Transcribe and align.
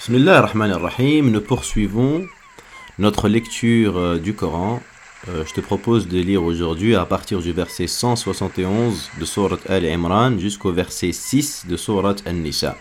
Bismillah 0.00 0.38
ar-Rahman 0.38 0.70
ar-Rahim, 0.70 1.30
nous 1.30 1.42
poursuivons 1.42 2.24
notre 2.98 3.28
lecture 3.28 3.98
euh, 3.98 4.16
du 4.16 4.32
Coran. 4.32 4.80
Euh, 5.28 5.44
je 5.44 5.52
te 5.52 5.60
propose 5.60 6.08
de 6.08 6.18
lire 6.18 6.42
aujourd'hui 6.42 6.94
à 6.94 7.04
partir 7.04 7.40
du 7.40 7.52
verset 7.52 7.86
171 7.86 9.10
de 9.20 9.24
Surat 9.26 9.58
Al-Imran 9.68 10.38
jusqu'au 10.38 10.72
verset 10.72 11.12
6 11.12 11.66
de 11.68 11.76
Surat 11.76 12.14
Al-Nisa. 12.24 12.76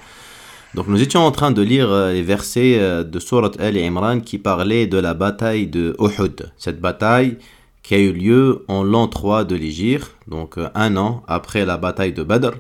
Donc 0.76 0.88
nous 0.88 1.02
étions 1.02 1.20
en 1.20 1.32
train 1.32 1.52
de 1.52 1.62
lire 1.62 1.92
euh, 1.92 2.14
les 2.14 2.22
versets 2.22 3.04
de 3.04 3.20
Surat 3.20 3.52
Al-Imran 3.60 4.22
qui 4.22 4.38
parlaient 4.38 4.88
de 4.88 4.98
la 4.98 5.14
bataille 5.14 5.68
de 5.68 5.98
Uhud. 6.00 6.54
Cette 6.58 6.80
bataille 6.80 7.38
qui 7.84 7.96
a 7.96 8.00
eu 8.00 8.14
lieu 8.14 8.64
en 8.70 8.82
l'an 8.82 9.10
3 9.10 9.44
de 9.44 9.58
l'Égypte, 9.58 10.16
donc 10.30 10.56
un 10.74 10.96
an 10.96 11.24
après 11.28 11.66
la 11.66 11.76
bataille 11.76 12.14
de 12.14 12.24
Badr. 12.24 12.54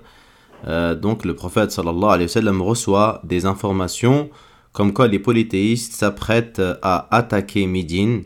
donc 1.02 1.24
le 1.24 1.34
prophète 1.34 1.72
sallallahu 1.72 2.12
alayhi 2.12 2.46
wa 2.46 2.66
reçoit 2.66 3.22
des 3.24 3.46
informations 3.46 4.30
comme 4.74 4.94
quoi 4.94 5.08
les 5.08 5.20
polythéistes 5.20 5.94
s'apprêtent 5.94 6.62
à 6.82 7.08
attaquer 7.16 7.66
Médine, 7.68 8.24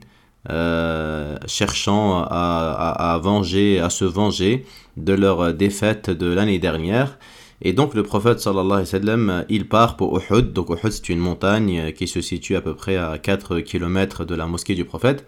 euh, 0.50 1.38
cherchant 1.48 2.22
à, 2.24 3.18
venger, 3.22 3.80
à 3.80 3.90
se 3.90 4.04
venger 4.04 4.66
de 4.98 5.14
leur 5.14 5.54
défaite 5.54 6.10
de 6.10 6.28
l'année 6.28 6.60
dernière. 6.60 7.18
Et 7.62 7.72
donc 7.72 7.94
le 7.94 8.04
prophète 8.04 8.42
sallallahu 8.42 8.72
alayhi 8.72 8.80
wa 8.82 8.86
sallam, 8.86 9.46
il 9.48 9.70
part 9.70 9.96
pour 9.96 10.20
Uhud. 10.20 10.52
Donc 10.52 10.70
Uhud 10.70 10.92
c'est 10.92 11.08
une 11.08 11.20
montagne 11.20 11.94
qui 11.94 12.08
se 12.10 12.20
situe 12.20 12.58
à 12.58 12.62
peu 12.62 12.76
près 12.76 12.98
à 12.98 13.18
4 13.18 13.62
km 13.62 14.26
de 14.26 14.36
la 14.36 14.46
mosquée 14.48 14.76
du 14.76 14.84
prophète. 14.84 15.26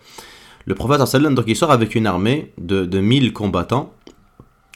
Le 0.65 0.75
prophète 0.75 0.97
sallallahu 0.97 1.09
alayhi 1.09 1.15
wa 1.15 1.19
sallam, 1.19 1.35
donc 1.35 1.45
il 1.47 1.55
sort 1.55 1.71
avec 1.71 1.95
une 1.95 2.07
armée 2.07 2.51
de, 2.57 2.83
de 2.85 2.99
1000 2.99 3.31
combattants, 3.31 3.93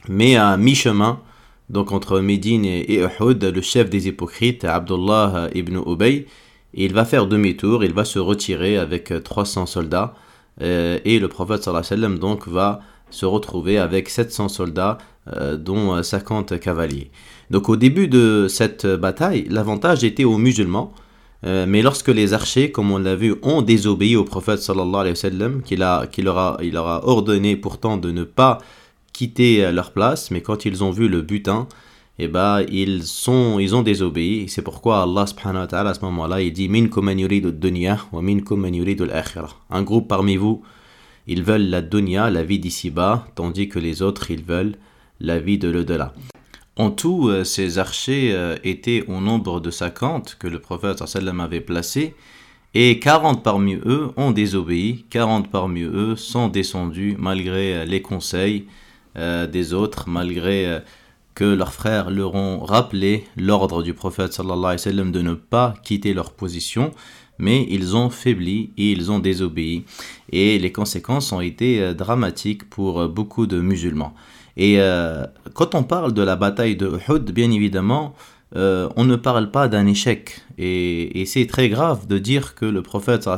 mais 0.07 0.37
à 0.37 0.55
mi-chemin, 0.55 1.19
donc 1.69 1.91
entre 1.91 2.19
Médine 2.19 2.65
et, 2.65 2.99
Uhud, 2.99 3.43
le 3.43 3.61
chef 3.61 3.89
des 3.89 4.07
hypocrites, 4.07 4.63
Abdullah 4.65 5.49
ibn 5.53 5.77
Ubay, 5.85 6.25
il 6.73 6.93
va 6.93 7.05
faire 7.05 7.27
demi-tour, 7.27 7.83
il 7.83 7.93
va 7.93 8.05
se 8.05 8.19
retirer 8.19 8.77
avec 8.77 9.13
300 9.23 9.65
soldats, 9.65 10.13
euh, 10.61 10.99
et 11.05 11.19
le 11.19 11.27
prophète 11.27 11.63
sallallahu 11.63 11.85
alayhi 11.85 12.01
wa 12.01 12.09
sallam 12.09 12.19
donc 12.19 12.47
va 12.47 12.81
se 13.09 13.25
retrouver 13.25 13.77
avec 13.77 14.09
700 14.09 14.49
soldats, 14.49 14.97
euh, 15.35 15.57
dont 15.57 16.01
50 16.01 16.59
cavaliers. 16.59 17.11
Donc 17.49 17.69
au 17.69 17.75
début 17.75 18.07
de 18.07 18.47
cette 18.49 18.85
bataille, 18.85 19.45
l'avantage 19.49 20.03
était 20.03 20.25
aux 20.25 20.37
musulmans, 20.37 20.93
euh, 21.45 21.65
mais 21.67 21.81
lorsque 21.81 22.09
les 22.09 22.33
archers, 22.33 22.71
comme 22.71 22.91
on 22.91 22.97
l'a 22.97 23.15
vu, 23.15 23.35
ont 23.41 23.61
désobéi 23.61 24.15
au 24.15 24.25
prophète 24.25 24.59
sallallahu 24.59 24.95
alayhi 24.95 25.11
wa 25.11 25.15
sallam, 25.15 25.61
qu'il 25.63 25.81
a 25.81 27.01
ordonné 27.03 27.55
pourtant 27.55 27.97
de 27.97 28.11
ne 28.11 28.23
pas 28.23 28.59
quitter 29.19 29.65
euh, 29.65 29.73
leur 29.73 29.91
place, 29.91 30.31
mais 30.31 30.41
quand 30.41 30.63
ils 30.63 30.81
ont 30.81 30.91
vu 30.91 31.09
le 31.09 31.21
butin, 31.21 31.67
eh 32.19 32.29
ben, 32.29 32.63
ils, 32.69 33.03
sont, 33.03 33.59
ils 33.59 33.75
ont 33.75 33.81
désobéi. 33.81 34.47
C'est 34.47 34.61
pourquoi 34.61 35.03
Allah 35.03 35.27
subhanahu 35.27 35.63
wa 35.63 35.67
ta'ala 35.67 35.89
à 35.89 35.93
ce 35.93 35.99
moment-là, 36.05 36.41
il 36.41 36.53
dit 36.53 36.69
Un 39.69 39.83
groupe 39.83 40.07
parmi 40.07 40.37
vous, 40.37 40.61
ils 41.27 41.43
veulent 41.43 41.69
la 41.69 41.81
dunya, 41.81 42.29
la 42.29 42.43
vie 42.43 42.59
d'ici-bas, 42.59 43.27
tandis 43.35 43.67
que 43.67 43.77
les 43.77 44.01
autres, 44.01 44.31
ils 44.31 44.43
veulent 44.43 44.75
la 45.19 45.37
vie 45.39 45.57
de 45.57 45.67
l'au-delà. 45.67 46.13
En 46.77 46.89
tout, 46.89 47.27
euh, 47.27 47.43
ces 47.43 47.77
archers 47.77 48.31
euh, 48.33 48.55
étaient 48.63 49.03
au 49.09 49.19
nombre 49.19 49.59
de 49.59 49.69
50 49.69 50.37
que 50.39 50.47
le 50.47 50.59
prophète 50.59 51.05
sallam 51.05 51.41
avait 51.41 51.59
placés, 51.59 52.15
et 52.73 52.99
40 52.99 53.43
parmi 53.43 53.75
eux 53.75 54.11
ont 54.15 54.31
désobéi, 54.31 55.05
40 55.09 55.51
parmi 55.51 55.81
eux 55.81 56.15
sont 56.15 56.47
descendus 56.47 57.17
malgré 57.19 57.85
les 57.85 58.01
conseils 58.01 58.65
des 59.15 59.73
autres, 59.73 60.07
malgré 60.07 60.65
euh, 60.65 60.79
que 61.35 61.43
leurs 61.43 61.73
frères 61.73 62.09
leur 62.09 62.35
ont 62.35 62.59
rappelé 62.59 63.25
l'ordre 63.37 63.81
du 63.83 63.93
prophète 63.93 64.39
alayhi 64.39 64.55
wa 64.55 65.11
de 65.11 65.21
ne 65.21 65.33
pas 65.33 65.73
quitter 65.83 66.13
leur 66.13 66.31
position, 66.31 66.91
mais 67.37 67.65
ils 67.69 67.95
ont 67.95 68.09
faibli 68.09 68.71
et 68.77 68.91
ils 68.91 69.11
ont 69.11 69.19
désobéi. 69.19 69.85
Et 70.31 70.59
les 70.59 70.71
conséquences 70.71 71.31
ont 71.31 71.41
été 71.41 71.81
euh, 71.81 71.93
dramatiques 71.93 72.69
pour 72.69 73.07
beaucoup 73.07 73.47
de 73.47 73.59
musulmans. 73.59 74.13
Et 74.57 74.77
quand 75.53 75.73
on 75.73 75.83
parle 75.83 76.13
de 76.13 76.21
la 76.21 76.35
bataille 76.35 76.75
de 76.75 76.87
Uhud, 76.87 77.31
bien 77.31 77.49
évidemment, 77.49 78.13
on 78.53 79.05
ne 79.05 79.15
parle 79.15 79.51
pas 79.51 79.69
d'un 79.69 79.85
échec. 79.85 80.41
Et, 80.57 81.23
c'est 81.27 81.47
très 81.47 81.69
grave 81.69 82.07
de 82.07 82.17
dire 82.17 82.55
que 82.55 82.65
le 82.65 82.81
prophète 82.81 83.25
a 83.27 83.37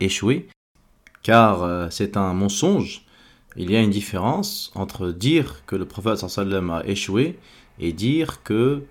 échoué, 0.00 0.48
car 1.22 1.92
c'est 1.92 2.16
un 2.16 2.32
mensonge 2.32 3.04
il 3.56 3.70
y 3.70 3.76
a 3.76 3.80
une 3.80 3.90
différence 3.90 4.72
entre 4.74 5.10
dire 5.10 5.62
que 5.66 5.76
le 5.76 5.84
prophète 5.84 6.16
sallam 6.16 6.70
a 6.70 6.86
échoué 6.86 7.38
et 7.78 7.92
dire 7.92 8.42
que 8.42 8.82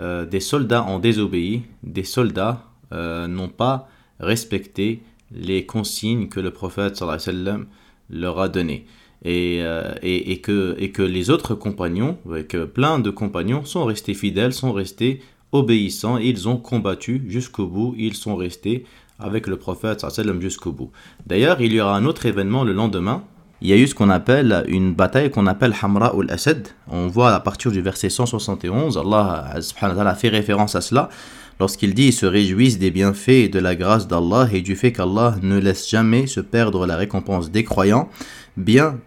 euh, 0.00 0.26
des 0.26 0.40
soldats 0.40 0.84
ont 0.84 0.98
désobéi, 0.98 1.62
des 1.82 2.04
soldats 2.04 2.64
euh, 2.92 3.26
n'ont 3.26 3.48
pas 3.48 3.88
respecté 4.20 5.02
les 5.32 5.66
consignes 5.66 6.28
que 6.28 6.40
le 6.40 6.50
prophète 6.50 6.96
sallam 6.96 7.66
leur 8.10 8.40
a 8.40 8.48
données. 8.48 8.86
Et, 9.24 9.58
euh, 9.60 9.94
et, 10.02 10.32
et, 10.32 10.40
que, 10.40 10.76
et 10.78 10.92
que 10.92 11.02
les 11.02 11.30
autres 11.30 11.54
compagnons, 11.54 12.18
avec 12.28 12.56
plein 12.56 12.98
de 12.98 13.10
compagnons, 13.10 13.64
sont 13.64 13.84
restés 13.84 14.14
fidèles, 14.14 14.52
sont 14.52 14.72
restés 14.72 15.20
obéissants, 15.52 16.18
et 16.18 16.26
ils 16.26 16.48
ont 16.48 16.58
combattu 16.58 17.22
jusqu'au 17.28 17.66
bout, 17.66 17.94
ils 17.98 18.14
sont 18.14 18.36
restés 18.36 18.84
avec 19.18 19.46
le 19.46 19.56
prophète 19.56 20.04
jusqu'au 20.40 20.72
bout. 20.72 20.90
D'ailleurs, 21.26 21.60
il 21.60 21.72
y 21.72 21.80
aura 21.80 21.96
un 21.96 22.04
autre 22.04 22.26
événement 22.26 22.64
le 22.64 22.72
lendemain, 22.72 23.24
il 23.62 23.68
y 23.68 23.72
a 23.72 23.76
eu 23.76 23.86
ce 23.86 23.94
qu'on 23.94 24.10
appelle 24.10 24.64
une 24.68 24.92
bataille 24.92 25.30
qu'on 25.30 25.46
appelle 25.46 25.74
Hamra 25.82 26.14
ul 26.16 26.30
Asad. 26.30 26.68
On 26.88 27.06
voit 27.06 27.34
à 27.34 27.40
partir 27.40 27.70
du 27.70 27.80
verset 27.80 28.10
171, 28.10 28.98
Allah 28.98 30.14
fait 30.14 30.28
référence 30.28 30.74
à 30.74 30.80
cela 30.80 31.08
lorsqu'il 31.58 31.94
dit 31.94 32.08
Ils 32.08 32.12
se 32.12 32.26
réjouissent 32.26 32.78
des 32.78 32.90
bienfaits 32.90 33.28
et 33.28 33.48
de 33.48 33.58
la 33.58 33.74
grâce 33.74 34.08
d'Allah 34.08 34.48
et 34.52 34.60
du 34.60 34.76
fait 34.76 34.92
qu'Allah 34.92 35.36
ne 35.42 35.58
laisse 35.58 35.88
jamais 35.88 36.26
se 36.26 36.40
perdre 36.40 36.86
la 36.86 36.96
récompense 36.96 37.50
des 37.50 37.64
croyants, 37.64 38.08
bien 38.56 38.98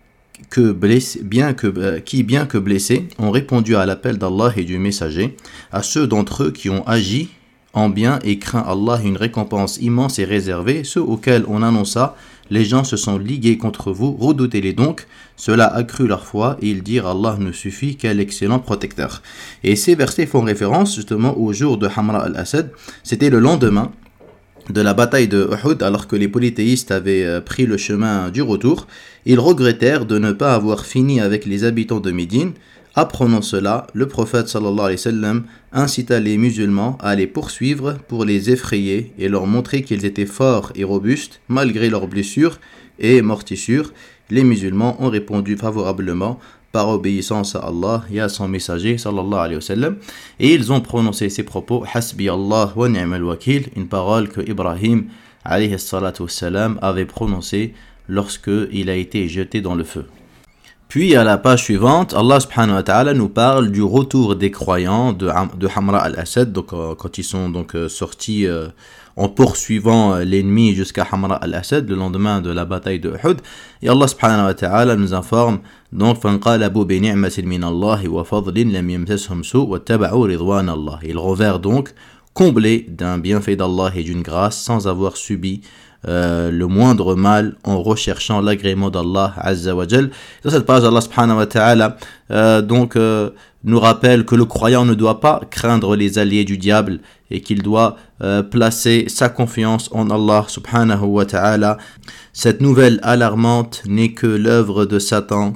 que 0.49 0.71
bien 0.71 1.53
que, 1.53 1.67
euh, 1.67 1.99
qui, 1.99 2.23
bien 2.23 2.45
que 2.45 2.57
blessés, 2.57 3.07
ont 3.19 3.31
répondu 3.31 3.75
à 3.75 3.85
l'appel 3.85 4.17
d'Allah 4.17 4.53
et 4.55 4.63
du 4.63 4.79
messager, 4.79 5.35
à 5.71 5.83
ceux 5.83 6.07
d'entre 6.07 6.45
eux 6.45 6.51
qui 6.51 6.69
ont 6.69 6.87
agi 6.87 7.29
en 7.73 7.89
bien 7.89 8.19
et 8.23 8.39
craint 8.39 8.63
Allah 8.65 8.99
une 9.03 9.17
récompense 9.17 9.77
immense 9.77 10.17
et 10.17 10.25
réservée, 10.25 10.83
ceux 10.83 11.01
auxquels 11.01 11.45
on 11.47 11.61
annonça 11.61 12.15
les 12.49 12.65
gens 12.65 12.83
se 12.83 12.97
sont 12.97 13.17
ligués 13.17 13.57
contre 13.57 13.91
vous, 13.91 14.11
redoutez-les 14.13 14.73
donc. 14.73 15.07
Cela 15.35 15.65
accrut 15.65 16.07
leur 16.07 16.25
foi 16.25 16.57
et 16.61 16.69
ils 16.69 16.83
dirent 16.83 17.07
Allah 17.07 17.37
ne 17.39 17.51
suffit, 17.51 17.95
quel 17.95 18.19
excellent 18.19 18.59
protecteur. 18.59 19.21
Et 19.63 19.75
ces 19.75 19.95
versets 19.95 20.25
font 20.25 20.41
référence 20.41 20.95
justement 20.95 21.37
au 21.37 21.53
jour 21.53 21.77
de 21.77 21.87
Hamra 21.87 22.25
al-Assad. 22.25 22.71
C'était 23.03 23.29
le 23.29 23.39
lendemain 23.39 23.91
de 24.69 24.81
la 24.81 24.93
bataille 24.93 25.27
de 25.27 25.49
Uhud 25.51 25.81
alors 25.81 26.07
que 26.07 26.15
les 26.15 26.27
polythéistes 26.27 26.91
avaient 26.91 27.25
euh, 27.25 27.41
pris 27.41 27.65
le 27.65 27.77
chemin 27.77 28.29
du 28.29 28.41
retour. 28.41 28.87
Ils 29.25 29.39
regrettèrent 29.39 30.05
de 30.05 30.19
ne 30.19 30.31
pas 30.31 30.53
avoir 30.53 30.85
fini 30.85 31.19
avec 31.19 31.45
les 31.45 31.63
habitants 31.63 31.99
de 31.99 32.11
Médine 32.11 32.53
Apprenant 32.95 33.43
cela, 33.43 33.85
le 33.93 34.07
prophète 34.07 34.53
alayhi 34.55 34.97
incita 35.71 36.19
les 36.19 36.37
musulmans 36.37 36.97
à 36.99 37.15
les 37.15 37.27
poursuivre 37.27 37.97
pour 38.07 38.25
les 38.25 38.49
effrayer 38.49 39.13
et 39.19 39.29
leur 39.29 39.45
montrer 39.45 39.83
qu'ils 39.83 40.05
étaient 40.05 40.25
forts 40.25 40.71
et 40.75 40.83
robustes 40.83 41.39
malgré 41.47 41.89
leurs 41.89 42.07
blessures 42.07 42.59
et 42.97 43.21
mortissures. 43.21 43.93
Les 44.31 44.43
musulmans 44.43 45.01
ont 45.01 45.09
répondu 45.09 45.55
favorablement 45.55 46.39
par 46.71 46.89
obéissance 46.89 47.55
à 47.55 47.59
Allah 47.59 48.03
et 48.11 48.19
à 48.19 48.29
son 48.29 48.47
messager 48.47 48.97
alayhi 49.05 49.59
et 50.39 50.53
ils 50.53 50.71
ont 50.71 50.81
prononcé 50.81 51.29
ces 51.29 51.43
propos 51.43 51.83
Hasbi 51.93 52.27
Allah 52.27 52.73
wa 52.75 52.89
ni'mal 52.89 53.23
wakil 53.23 53.67
une 53.75 53.87
parole 53.87 54.29
que 54.29 54.41
Ibrahim 54.41 55.05
alayhi 55.45 55.75
avait 56.81 57.05
prononcée 57.05 57.73
lorsque 58.07 58.51
il 58.71 58.89
a 58.89 58.95
été 58.95 59.27
jeté 59.27 59.61
dans 59.61 59.75
le 59.75 59.83
feu. 59.83 60.05
Puis 60.88 61.16
à 61.16 61.24
la 61.24 61.38
page 61.38 61.64
suivante, 61.64 62.14
Allah 62.14 62.38
subhanahu 62.38 62.76
wa 62.76 62.82
ta'ala 62.84 63.14
nous 63.14 63.28
parle 63.28 63.72
du 63.72 63.82
retour 63.82 64.36
des 64.36 64.52
croyants 64.52 65.12
de, 65.12 65.28
de 65.58 65.68
Hamra 65.74 65.98
al-Assad, 65.98 66.52
donc 66.52 66.72
euh, 66.72 66.94
quand 66.94 67.18
ils 67.18 67.24
sont 67.24 67.48
donc 67.48 67.74
euh, 67.74 67.88
sortis 67.88 68.46
euh, 68.46 68.68
en 69.16 69.28
poursuivant 69.28 70.16
l'ennemi 70.18 70.72
jusqu'à 70.72 71.04
Hamra 71.10 71.34
al-Assad 71.34 71.88
le 71.88 71.96
lendemain 71.96 72.40
de 72.40 72.50
la 72.50 72.64
bataille 72.64 73.00
de 73.00 73.10
Uhud. 73.10 73.38
Et 73.82 73.88
Allah 73.88 74.06
subhanahu 74.06 74.46
wa 74.46 74.54
ta'ala 74.54 74.94
nous 74.94 75.14
informe 75.14 75.58
donc 75.90 76.20
فَانْقَالَبُوا 76.20 76.84
بِنِعْمَةٍ 76.84 77.42
مِّنَ 77.44 77.64
اللَّهِ 77.64 78.08
وَفَضْلٍ 78.08 78.54
لَمْ 78.54 78.90
يَمْسَسْهُمْ 78.90 79.42
سُوء 79.42 79.68
وَاتَّبَعُوا 79.68 80.28
رِضْوَانَ 80.28 80.68
اللَّهِ 80.68 80.98
Ils 81.02 81.18
revèrent 81.18 81.58
donc 81.58 81.92
comblés 82.34 82.86
d'un 82.88 83.18
bienfait 83.18 83.56
d'Allah 83.56 83.90
et 83.96 84.02
d'une 84.02 84.22
grâce 84.22 84.58
sans 84.58 84.86
avoir 84.86 85.16
subi 85.16 85.62
euh, 86.07 86.49
le 86.49 86.65
moindre 86.65 87.15
mal 87.15 87.55
en 87.65 87.81
recherchant 87.83 88.39
l'agrément 88.39 88.89
d'Allah 88.89 89.35
Dans 89.43 90.49
cette 90.49 90.65
page, 90.65 90.85
Allah 90.85 91.01
subhanahu 91.01 91.37
wa 91.37 91.45
ta'ala 91.45 91.97
euh, 92.31 92.61
donc 92.61 92.95
euh, 92.95 93.31
nous 93.65 93.81
rappelle 93.81 94.23
que 94.23 94.35
le 94.35 94.45
croyant 94.45 94.85
ne 94.85 94.93
doit 94.93 95.19
pas 95.19 95.41
craindre 95.51 95.97
les 95.97 96.17
alliés 96.17 96.45
du 96.45 96.57
diable 96.57 97.01
et 97.31 97.41
qu'il 97.41 97.61
doit 97.61 97.97
placer 98.49 99.05
sa 99.07 99.29
confiance 99.29 99.89
en 99.91 100.09
Allah 100.09 100.45
subhanahu 100.47 101.05
wa 101.05 101.25
ta'ala. 101.25 101.77
Cette 102.31 102.61
nouvelle 102.61 102.99
alarmante 103.03 103.83
n'est 103.85 104.13
que 104.13 104.27
l'œuvre 104.27 104.85
de 104.85 104.97
Satan 104.99 105.53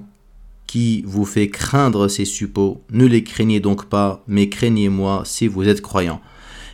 qui 0.67 1.03
vous 1.07 1.25
fait 1.25 1.47
craindre 1.47 2.09
ces 2.09 2.25
suppôts. 2.25 2.83
Ne 2.91 3.05
les 3.05 3.23
craignez 3.23 3.61
donc 3.61 3.85
pas, 3.85 4.23
mais 4.27 4.49
craignez-moi 4.49 5.23
si 5.25 5.47
vous 5.47 5.67
êtes 5.67 5.81
croyant. 5.81 6.19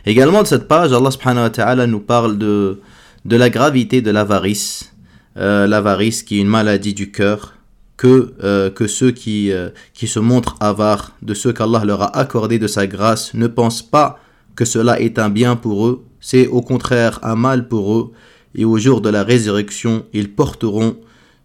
Également 0.06 0.42
de 0.42 0.48
cette 0.48 0.66
page, 0.66 0.92
Allah 0.92 1.12
subhanahu 1.12 1.44
wa 1.44 1.50
ta'ala 1.50 1.86
nous 1.86 2.00
parle 2.00 2.38
de, 2.38 2.80
de 3.24 3.36
la 3.36 3.50
gravité 3.50 4.02
de 4.02 4.10
l'avarice. 4.10 4.92
Euh, 5.36 5.66
l'avarice 5.66 6.22
qui 6.22 6.38
est 6.38 6.40
une 6.40 6.48
maladie 6.48 6.94
du 6.94 7.12
cœur, 7.12 7.54
que, 7.96 8.34
euh, 8.42 8.70
que 8.70 8.86
ceux 8.86 9.10
qui, 9.10 9.52
euh, 9.52 9.68
qui 9.94 10.06
se 10.06 10.18
montrent 10.18 10.56
avares 10.60 11.12
de 11.22 11.34
ce 11.34 11.48
qu'Allah 11.48 11.84
leur 11.84 12.02
a 12.02 12.16
accordé 12.18 12.58
de 12.58 12.66
sa 12.66 12.86
grâce 12.86 13.34
ne 13.34 13.46
pensent 13.46 13.82
pas 13.82 14.18
que 14.56 14.64
cela 14.64 15.00
est 15.00 15.18
un 15.18 15.30
bien 15.30 15.54
pour 15.54 15.86
eux, 15.86 16.04
c'est 16.20 16.46
au 16.46 16.62
contraire 16.62 17.20
un 17.22 17.36
mal 17.36 17.68
pour 17.68 17.96
eux, 17.96 18.12
et 18.54 18.64
au 18.64 18.78
jour 18.78 19.00
de 19.00 19.08
la 19.08 19.22
résurrection, 19.22 20.04
ils 20.12 20.32
porteront 20.32 20.96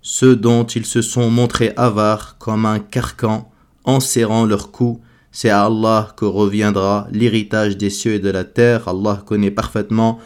ceux 0.02 0.36
dont 0.36 0.66
ils 0.66 0.86
se 0.86 1.02
sont 1.02 1.30
montrés 1.30 1.74
avares 1.78 2.38
comme 2.40 2.66
un 2.66 2.80
carcan 2.80 3.52
en 3.84 4.00
serrant 4.00 4.46
leur 4.46 4.72
cou. 4.72 5.02
C'est 5.32 5.50
à 5.50 5.66
Allah 5.66 6.14
que 6.16 6.26
reviendra 6.26 7.08
l'héritage 7.12 7.78
des 7.78 7.90
cieux 7.90 8.14
et 8.14 8.20
de 8.20 8.30
la 8.30 8.44
terre. 8.46 8.88
Allah 8.88 9.22
connaît 9.26 9.52
parfaitement 9.52 10.20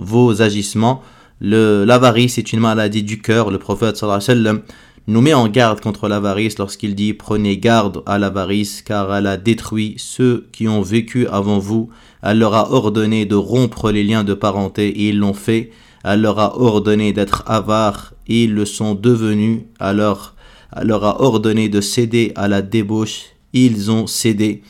vos 0.00 0.42
agissements. 0.42 1.02
L'avarice 1.40 2.38
est 2.38 2.52
une 2.52 2.60
maladie 2.60 3.02
du 3.02 3.20
cœur. 3.20 3.50
Le 3.50 3.58
prophète 3.58 3.96
sallallahu 3.96 4.62
nous 5.06 5.20
met 5.20 5.34
en 5.34 5.48
garde 5.48 5.80
contre 5.80 6.08
l'avarice 6.08 6.58
lorsqu'il 6.58 6.94
dit 6.94 7.14
Prenez 7.14 7.56
garde 7.56 8.02
à 8.06 8.18
l'avarice, 8.18 8.82
car 8.82 9.14
elle 9.14 9.26
a 9.26 9.36
détruit 9.36 9.94
ceux 9.98 10.46
qui 10.52 10.68
ont 10.68 10.82
vécu 10.82 11.26
avant 11.28 11.58
vous. 11.58 11.90
Elle 12.22 12.38
leur 12.38 12.54
a 12.54 12.72
ordonné 12.72 13.24
de 13.24 13.34
rompre 13.34 13.90
les 13.90 14.04
liens 14.04 14.24
de 14.24 14.34
parenté 14.34 14.88
et 14.88 15.08
ils 15.08 15.18
l'ont 15.18 15.34
fait. 15.34 15.70
Elle 16.04 16.22
leur 16.22 16.38
a 16.38 16.58
ordonné 16.60 17.12
d'être 17.12 17.42
avares 17.46 18.12
et 18.26 18.44
ils 18.44 18.54
le 18.54 18.64
sont 18.64 18.94
devenus. 18.94 19.62
Alors, 19.78 20.34
elle 20.76 20.88
leur 20.88 21.04
a 21.04 21.22
ordonné 21.22 21.68
de 21.68 21.80
céder 21.80 22.32
à 22.36 22.48
la 22.48 22.62
débauche. 22.62 23.22
Ils 23.52 23.90
ont 23.90 24.06
cédé. 24.06 24.62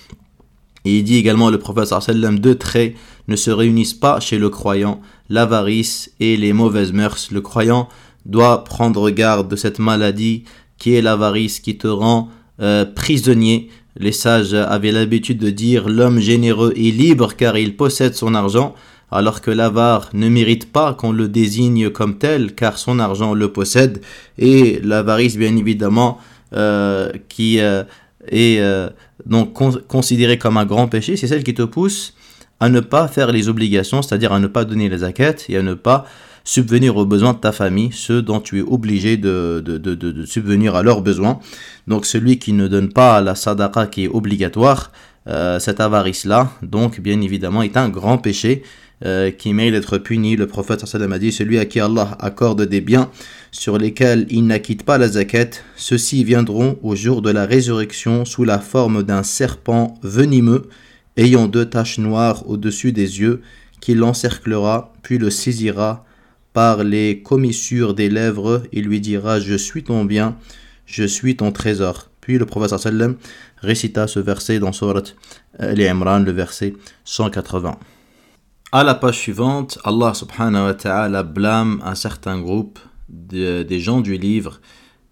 Et 0.85 0.99
il 0.99 1.05
dit 1.05 1.17
également 1.17 1.51
le 1.51 1.59
prophète 1.59 1.89
sallam 1.89 2.39
deux 2.39 2.55
traits 2.55 2.95
ne 3.29 3.37
se 3.37 3.51
réunissent 3.51 3.95
pas 3.95 4.19
chez 4.21 4.39
le 4.39 4.49
croyant, 4.49 5.01
l'avarice 5.31 6.11
et 6.21 6.37
les 6.37 6.53
mauvaises 6.53 6.93
mœurs. 6.93 7.31
Le 7.31 7.41
croyant 7.41 7.89
doit 8.27 8.65
prendre 8.65 9.09
garde 9.11 9.49
de 9.49 9.57
cette 9.57 9.79
maladie 9.79 10.45
qui 10.77 10.95
est 10.95 11.03
l'avarice 11.03 11.61
qui 11.61 11.79
te 11.79 11.87
rend 11.87 12.29
euh, 12.61 12.85
prisonnier. 12.85 13.71
Les 13.97 14.13
sages 14.13 14.55
avaient 14.55 14.93
l'habitude 14.93 15.39
de 15.39 15.51
dire 15.51 15.89
l'homme 15.89 16.21
généreux 16.21 16.73
est 16.77 16.95
libre 16.95 17.35
car 17.37 17.57
il 17.57 17.77
possède 17.77 18.15
son 18.15 18.35
argent, 18.35 18.75
alors 19.11 19.41
que 19.41 19.51
l'avare 19.51 20.11
ne 20.13 20.29
mérite 20.29 20.71
pas 20.71 20.95
qu'on 20.95 21.13
le 21.13 21.29
désigne 21.29 21.91
comme 21.91 22.19
tel 22.19 22.55
car 22.55 22.79
son 22.79 22.99
argent 22.99 23.35
le 23.35 23.53
possède. 23.53 24.01
Et 24.39 24.81
l'avarice, 24.83 25.37
bien 25.37 25.57
évidemment, 25.57 26.19
euh, 26.55 27.11
qui 27.29 27.61
euh, 27.61 27.85
est 28.29 28.61
donc 29.27 29.53
considérée 29.87 30.39
comme 30.39 30.57
un 30.57 30.65
grand 30.65 30.89
péché, 30.89 31.17
c'est 31.17 31.27
celle 31.27 31.45
qui 31.45 31.55
te 31.55 31.63
pousse 31.63 32.15
à 32.61 32.69
ne 32.69 32.81
pas 32.81 33.09
faire 33.09 33.33
les 33.33 33.49
obligations, 33.49 34.03
c'est-à-dire 34.03 34.33
à 34.33 34.39
ne 34.39 34.47
pas 34.47 34.65
donner 34.65 34.89
les 34.89 34.99
zakat 34.99 35.37
et 35.49 35.57
à 35.57 35.63
ne 35.63 35.75
pas 35.75 36.05
subvenir 36.45 36.97
aux 36.97 37.07
besoins 37.07 37.33
de 37.33 37.39
ta 37.39 37.53
famille, 37.53 37.91
ceux 37.93 38.23
dont 38.23 38.41
tu 38.41 38.59
es 38.59 38.63
obligé 38.63 39.17
de, 39.17 39.63
de, 39.65 40.25
subvenir 40.25 40.75
à 40.75 40.83
leurs 40.83 41.03
besoins. 41.03 41.41
Donc 41.87 42.07
celui 42.07 42.39
qui 42.39 42.53
ne 42.53 42.69
donne 42.69 42.93
pas 42.93 43.21
la 43.21 43.35
sadaqa 43.35 43.87
qui 43.87 44.05
est 44.05 44.09
obligatoire, 44.09 44.91
euh, 45.29 45.59
cette 45.59 45.81
avarice-là, 45.81 46.51
donc 46.63 47.01
bien 47.01 47.21
évidemment, 47.21 47.63
est 47.63 47.77
un 47.77 47.89
grand 47.89 48.19
péché 48.19 48.63
euh, 49.05 49.31
qui 49.31 49.53
mérite 49.53 49.75
d'être 49.75 49.99
puni. 49.99 50.37
Le 50.37 50.47
prophète 50.47 50.87
sallam 50.87 51.13
a 51.13 51.19
dit, 51.19 51.31
celui 51.31 51.59
à 51.59 51.67
qui 51.67 51.79
Allah 51.79 52.17
accorde 52.21 52.63
des 52.63 52.81
biens 52.81 53.11
sur 53.51 53.79
lesquels 53.79 54.27
il 54.31 54.47
n'acquitte 54.47 54.83
pas 54.83 54.99
la 54.99 55.09
zakat, 55.09 55.51
ceux-ci 55.77 56.25
viendront 56.25 56.79
au 56.83 56.97
jour 56.97 57.23
de 57.23 57.31
la 57.31 57.45
résurrection 57.47 58.25
sous 58.25 58.45
la 58.45 58.59
forme 58.59 59.03
d'un 59.03 59.23
serpent 59.23 59.99
venimeux 60.03 60.69
ayant 61.21 61.47
deux 61.47 61.67
taches 61.67 61.99
noires 61.99 62.49
au-dessus 62.49 62.93
des 62.93 63.21
yeux, 63.21 63.43
qui 63.81 63.95
l'encerclera, 63.95 64.93
puis 65.03 65.19
le 65.19 65.31
saisira 65.31 66.05
par 66.53 66.83
les 66.83 67.23
commissures 67.23 67.95
des 67.95 68.09
lèvres, 68.09 68.63
il 68.73 68.85
lui 68.85 69.01
dira 69.01 69.39
Je 69.39 69.55
suis 69.55 69.85
ton 69.85 70.05
bien, 70.05 70.37
je 70.87 71.05
suis 71.05 71.37
ton 71.37 71.53
trésor. 71.53 72.09
Puis 72.21 72.39
le 72.39 72.47
prophète 72.47 72.75
récita 73.59 74.07
ce 74.07 74.19
verset 74.21 74.59
dans 74.59 74.73
Surat 74.73 75.03
Al-Imran, 75.59 76.21
le 76.21 76.33
verset 76.33 76.75
180. 77.05 77.79
À 78.73 78.85
la 78.85 78.95
page 78.95 79.19
suivante, 79.19 79.79
Allah 79.85 80.15
subhanahu 80.15 80.65
wa 80.65 80.75
ta'ala 80.75 81.23
blâme 81.23 81.83
un 81.85 81.95
certain 81.95 82.41
groupe 82.41 82.79
des 83.09 83.81
gens 83.81 84.01
du 84.01 84.17
livre 84.17 84.61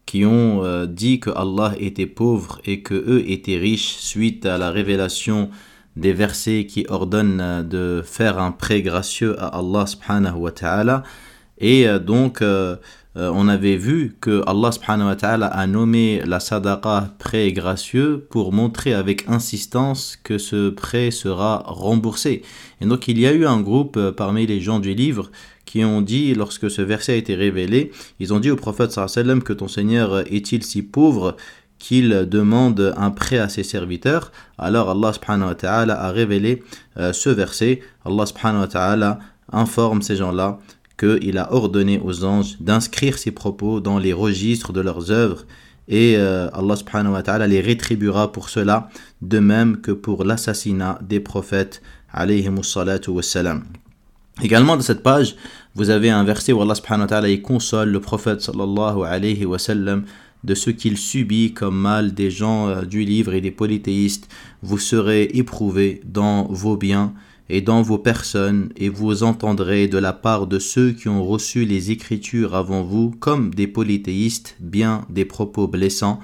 qui 0.07 0.25
ont 0.25 0.65
euh, 0.65 0.87
dit 0.87 1.21
que 1.21 1.31
Allah 1.31 1.75
était 1.79 2.07
pauvre 2.07 2.61
et 2.65 2.83
que 2.83 2.95
eux 2.95 3.29
étaient 3.29 3.59
riches 3.59 3.97
suite 3.99 4.47
à 4.47 4.57
la 4.57 4.71
révélation 4.71 5.51
des 5.99 6.13
versets 6.13 6.67
qui 6.67 6.87
ordonnent 6.89 7.67
de 7.69 8.03
faire 8.05 8.39
un 8.39 8.53
prêt 8.53 8.83
gracieux 8.83 9.39
à 9.41 9.59
Allah 9.59 9.87
subhanahu 9.87 10.37
wa 10.37 10.53
ta'ala. 10.53 11.03
Et 11.61 11.89
euh, 11.89 11.99
donc, 11.99 12.41
euh, 12.41 12.77
euh, 13.17 13.31
on 13.35 13.49
avait 13.49 13.77
vu 13.77 14.17
que 14.21 14.43
Allah 14.47 14.71
subhanahu 14.71 15.09
wa 15.09 15.17
ta'ala 15.17 15.47
a 15.47 15.67
nommé 15.67 16.23
la 16.25 16.39
sadaqa 16.39 17.11
prêt 17.19 17.53
gracieux 17.53 18.27
pour 18.31 18.53
montrer 18.53 18.95
avec 18.95 19.29
insistance 19.29 20.17
que 20.23 20.39
ce 20.39 20.71
prêt 20.71 21.11
sera 21.11 21.65
remboursé. 21.67 22.43
Et 22.81 22.87
donc, 22.87 23.09
il 23.09 23.19
y 23.19 23.27
a 23.27 23.33
eu 23.33 23.45
un 23.45 23.61
groupe 23.61 23.99
parmi 24.13 24.47
les 24.47 24.61
gens 24.61 24.79
du 24.79 24.95
livre 24.95 25.31
qui 25.65 25.85
ont 25.85 26.01
dit, 26.01 26.33
lorsque 26.35 26.71
ce 26.71 26.81
verset 26.81 27.13
a 27.13 27.17
été 27.17 27.35
révélé, 27.35 27.91
ils 28.21 28.33
ont 28.33 28.41
dit 28.41 28.51
au 28.51 28.57
prophète 28.57 28.93
sallam 28.93 29.43
que 29.43 29.53
ton 29.53 29.69
Seigneur 29.69 30.21
est-il 30.33 30.63
si 30.63 30.83
pauvre 30.83 31.37
qu'il 31.79 32.27
demande 32.29 32.95
un 32.97 33.11
prêt 33.11 33.39
à 33.39 33.49
ses 33.49 33.63
serviteurs. 33.63 34.33
Alors 34.59 34.91
Allah 34.91 35.13
a 35.23 36.11
révélé 36.11 36.63
ce 36.97 37.31
verset. 37.31 37.81
Allah 38.05 39.19
informe 39.53 40.03
ces 40.03 40.17
gens-là 40.17 40.59
qu'il 40.99 41.39
a 41.39 41.53
ordonné 41.53 42.01
aux 42.05 42.25
anges 42.25 42.57
d'inscrire 42.61 43.19
ces 43.19 43.31
propos 43.31 43.81
dans 43.81 43.99
les 43.99 44.13
registres 44.13 44.73
de 44.73 44.81
leurs 44.81 45.11
œuvres 45.11 45.45
et 45.89 46.17
euh, 46.17 46.49
Allah 46.53 47.47
les 47.47 47.61
rétribuera 47.61 48.31
pour 48.31 48.51
cela, 48.51 48.91
de 49.23 49.39
même 49.39 49.81
que 49.81 49.93
pour 49.93 50.25
l'assassinat 50.25 50.99
des 51.03 51.21
prophètes. 51.21 51.83
Également 54.43 54.77
dans 54.77 54.83
cette 54.83 55.03
page, 55.03 55.37
vous 55.75 55.91
avez 55.91 56.11
un 56.11 56.25
verset 56.25 56.53
où 56.53 56.61
Allah 56.61 56.75
subhanahu 56.75 57.09
wa 57.11 57.37
console 57.39 57.91
le 57.91 58.01
prophète 58.01 58.51
de 60.45 60.55
ce 60.55 60.71
qu'il 60.71 60.97
subit 60.97 61.53
comme 61.53 61.79
mal 61.79 62.15
des 62.15 62.31
gens 62.31 62.69
euh, 62.69 62.83
du 62.83 63.05
livre 63.05 63.35
et 63.35 63.41
des 63.41 63.51
polythéistes. 63.51 64.29
Vous 64.63 64.79
serez 64.79 65.25
éprouvés 65.35 66.01
dans 66.05 66.45
vos 66.45 66.77
biens 66.77 67.15
et 67.51 67.61
dans 67.63 67.81
vos 67.83 67.99
personnes, 67.99 68.71
et 68.77 68.91
vous 68.91 69.23
entendrez 69.23 69.89
de 69.89 69.97
la 69.99 70.13
part 70.13 70.47
de 70.47 70.59
ceux 70.59 70.93
qui 70.93 71.09
ont 71.09 71.25
reçu 71.25 71.65
les 71.65 71.91
Écritures 71.91 72.55
avant 72.55 72.83
vous, 72.83 73.11
comme 73.19 73.55
des 73.55 73.67
polythéistes, 73.67 74.57
bien 74.61 75.07
des 75.09 75.25
propos 75.25 75.67
blessants, 75.67 76.21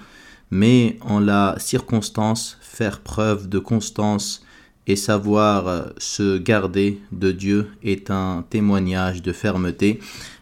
mais 0.51 0.99
en 1.01 1.21
la 1.21 1.57
circonstance, 1.59 2.59
faire 2.61 3.01
preuve 3.01 3.49
de 3.49 3.59
constance 3.59 4.45
et 4.87 4.97
savoir 4.97 5.67
euh, 5.67 5.83
se 5.99 6.39
garder 6.39 7.01
de 7.13 7.33
Dieu 7.33 7.71
est 7.83 8.11
un 8.11 8.45
témoignage 8.51 9.23
de 9.23 9.33
fermeté. 9.33 10.01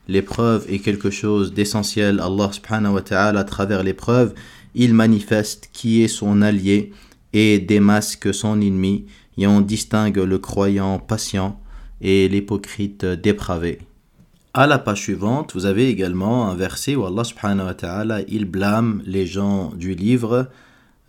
L'épreuve 0.08 0.66
est 0.68 0.80
quelque 0.80 1.10
chose 1.10 1.54
d'essentiel. 1.54 2.20
Allah 2.20 2.50
subhanahu 2.52 2.98
à 3.12 3.44
travers 3.44 3.82
l'épreuve, 3.82 4.34
il 4.74 4.94
manifeste 4.94 5.70
qui 5.72 6.02
est 6.02 6.08
son 6.08 6.42
allié 6.42 6.92
et 7.32 7.58
démasque 7.58 8.32
son 8.34 8.60
ennemi 8.60 9.06
et 9.38 9.46
on 9.46 9.60
distingue 9.60 10.18
le 10.18 10.38
croyant 10.38 10.98
patient 10.98 11.60
et 12.00 12.28
l'hypocrite 12.28 13.04
dépravé. 13.04 13.78
À 14.54 14.66
la 14.66 14.78
page 14.78 15.00
suivante, 15.00 15.52
vous 15.54 15.64
avez 15.64 15.88
également 15.88 16.50
un 16.50 16.54
verset 16.54 16.94
où 16.94 17.06
Allah 17.06 17.22
il 18.28 18.44
blâme 18.44 19.02
les 19.06 19.24
gens 19.24 19.72
du 19.74 19.94
livre 19.94 20.48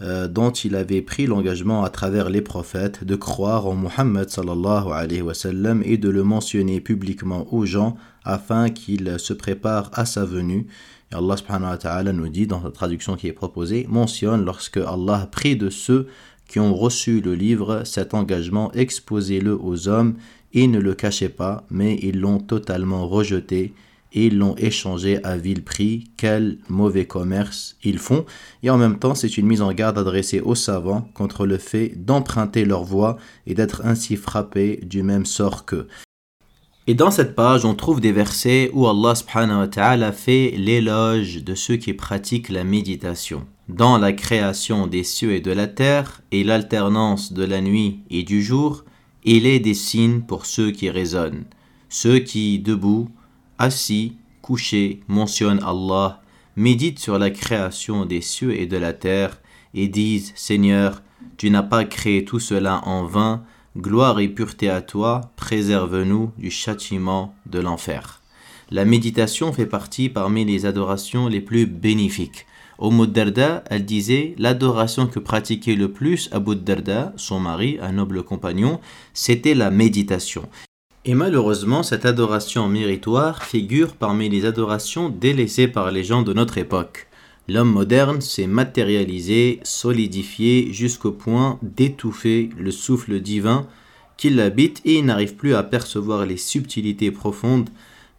euh, 0.03 0.27
dont 0.27 0.51
il 0.51 0.75
avait 0.75 1.01
pris 1.01 1.25
l'engagement 1.25 1.83
à 1.83 1.89
travers 1.89 2.29
les 2.29 2.41
prophètes 2.41 3.05
de 3.05 3.15
croire 3.15 3.67
en 3.67 3.75
Muhammad 3.75 4.29
sallallahu 4.29 4.91
alayhi 4.91 5.21
wa 5.21 5.33
et 5.85 5.97
de 5.97 6.09
le 6.09 6.23
mentionner 6.23 6.81
publiquement 6.81 7.47
aux 7.53 7.65
gens 7.65 7.95
afin 8.25 8.69
qu'ils 8.69 9.17
se 9.17 9.33
préparent 9.33 9.91
à 9.93 10.05
sa 10.05 10.25
venue. 10.25 10.67
Et 11.11 11.15
Allah 11.15 11.37
subhanahu 11.37 11.77
wa 11.85 12.03
nous 12.11 12.27
dit 12.27 12.47
dans 12.47 12.61
la 12.61 12.71
traduction 12.71 13.15
qui 13.15 13.27
est 13.27 13.33
proposée, 13.33 13.85
mentionne 13.89 14.43
lorsque 14.43 14.77
Allah 14.77 15.27
prie 15.31 15.55
de 15.55 15.69
ceux 15.69 16.07
qui 16.49 16.59
ont 16.59 16.75
reçu 16.75 17.21
le 17.21 17.33
livre 17.33 17.83
cet 17.85 18.13
engagement, 18.13 18.71
exposez-le 18.73 19.57
aux 19.57 19.87
hommes 19.87 20.15
et 20.53 20.67
ne 20.67 20.79
le 20.79 20.93
cachez 20.93 21.29
pas, 21.29 21.65
mais 21.69 21.97
ils 22.03 22.19
l'ont 22.19 22.39
totalement 22.39 23.07
rejeté 23.07 23.63
et 23.63 23.73
ils 24.13 24.37
l'ont 24.37 24.55
échangé 24.57 25.23
à 25.23 25.37
vil 25.37 25.63
prix. 25.63 26.11
Quel 26.17 26.59
mauvais 26.69 27.05
commerce 27.05 27.77
ils 27.83 27.97
font. 27.97 28.25
Et 28.61 28.69
en 28.69 28.77
même 28.77 28.99
temps, 28.99 29.15
c'est 29.15 29.37
une 29.37 29.47
mise 29.47 29.61
en 29.61 29.73
garde 29.73 29.97
adressée 29.97 30.39
aux 30.39 30.55
savants 30.55 31.09
contre 31.13 31.45
le 31.45 31.57
fait 31.57 31.93
d'emprunter 31.95 32.65
leur 32.65 32.83
voie 32.83 33.17
et 33.47 33.53
d'être 33.53 33.81
ainsi 33.85 34.15
frappés 34.15 34.79
du 34.83 35.03
même 35.03 35.25
sort 35.25 35.65
qu'eux. 35.65 35.87
Et 36.85 36.95
dans 36.95 37.11
cette 37.11 37.35
page, 37.35 37.63
on 37.63 37.75
trouve 37.75 38.01
des 38.01 38.11
versets 38.11 38.69
où 38.73 38.87
Allah 38.87 39.15
subhanahu 39.15 39.59
wa 39.59 39.67
ta'ala 39.67 40.11
fait 40.11 40.53
l'éloge 40.57 41.43
de 41.43 41.55
ceux 41.55 41.77
qui 41.77 41.93
pratiquent 41.93 42.49
la 42.49 42.65
méditation 42.65 43.47
dans 43.69 43.97
la 43.97 44.11
création 44.11 44.87
des 44.87 45.03
cieux 45.03 45.33
et 45.33 45.39
de 45.39 45.51
la 45.51 45.67
terre 45.67 46.21
et 46.31 46.43
l'alternance 46.43 47.33
de 47.33 47.43
la 47.43 47.61
nuit 47.61 48.01
et 48.09 48.23
du 48.23 48.43
jour, 48.43 48.83
Il 49.25 49.45
est 49.45 49.61
des 49.61 49.73
signes 49.73 50.19
pour 50.19 50.45
ceux 50.45 50.71
qui 50.71 50.89
raisonnent, 50.89 51.45
ceux 51.87 52.19
qui, 52.19 52.59
debout, 52.59 53.07
assis, 53.59 54.17
couchés, 54.41 54.99
mentionnent 55.07 55.63
Allah, 55.63 56.21
méditent 56.55 56.99
sur 56.99 57.17
la 57.17 57.29
création 57.29 58.05
des 58.05 58.21
cieux 58.21 58.55
et 58.59 58.65
de 58.65 58.77
la 58.77 58.93
terre, 58.93 59.41
et 59.73 59.87
disent 59.87 60.33
Seigneur, 60.35 61.01
tu 61.37 61.49
n'as 61.49 61.63
pas 61.63 61.85
créé 61.85 62.25
tout 62.25 62.39
cela 62.39 62.81
en 62.85 63.05
vain, 63.05 63.43
gloire 63.77 64.19
et 64.19 64.27
pureté 64.27 64.69
à 64.69 64.81
toi, 64.81 65.31
préserve-nous 65.35 66.31
du 66.37 66.51
châtiment 66.51 67.33
de 67.45 67.59
l'enfer. 67.59 68.21
La 68.71 68.85
méditation 68.85 69.51
fait 69.51 69.65
partie 69.65 70.09
parmi 70.09 70.45
les 70.45 70.65
adorations 70.65 71.27
les 71.27 71.41
plus 71.41 71.65
bénéfiques. 71.65 72.45
Au 72.79 73.05
Darda, 73.05 73.63
elle 73.69 73.85
disait 73.85 74.35
l'adoration 74.37 75.07
que 75.07 75.19
pratiquait 75.19 75.75
le 75.75 75.91
plus 75.91 76.29
Abu 76.31 76.55
Darda, 76.55 77.13
son 77.15 77.39
mari, 77.39 77.77
un 77.81 77.93
noble 77.93 78.23
compagnon, 78.23 78.79
c'était 79.13 79.53
la 79.53 79.69
méditation. 79.69 80.49
Et 81.05 81.15
malheureusement, 81.15 81.83
cette 81.83 82.05
adoration 82.05 82.69
méritoire 82.69 83.43
figure 83.43 83.93
parmi 83.93 84.29
les 84.29 84.45
adorations 84.45 85.09
délaissées 85.09 85.67
par 85.67 85.91
les 85.91 86.05
gens 86.05 86.21
de 86.21 86.31
notre 86.31 86.57
époque. 86.57 87.07
L'homme 87.49 87.73
moderne 87.73 88.21
s'est 88.21 88.47
matérialisé, 88.47 89.59
solidifié 89.63 90.71
jusqu'au 90.71 91.11
point 91.11 91.59
d'étouffer 91.61 92.51
le 92.57 92.71
souffle 92.71 93.19
divin 93.19 93.67
qui 94.15 94.29
l'habite 94.29 94.81
et 94.85 95.01
n'arrive 95.01 95.35
plus 95.35 95.55
à 95.55 95.63
percevoir 95.63 96.25
les 96.25 96.37
subtilités 96.37 97.11
profondes 97.11 97.69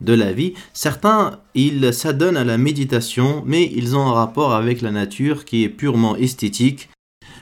de 0.03 0.13
la 0.13 0.35
vie. 0.35 0.53
Certains, 0.75 1.41
ils 1.55 1.95
s'adonnent 1.95 2.37
à 2.37 2.45
la 2.45 2.59
méditation, 2.59 3.43
mais 3.47 3.71
ils 3.75 3.97
ont 3.97 4.07
un 4.07 4.13
rapport 4.13 4.53
avec 4.53 4.83
la 4.83 4.91
nature 4.91 5.47
qui 5.47 5.65
est 5.65 5.71
purement 5.71 6.17
esthétique. 6.17 6.91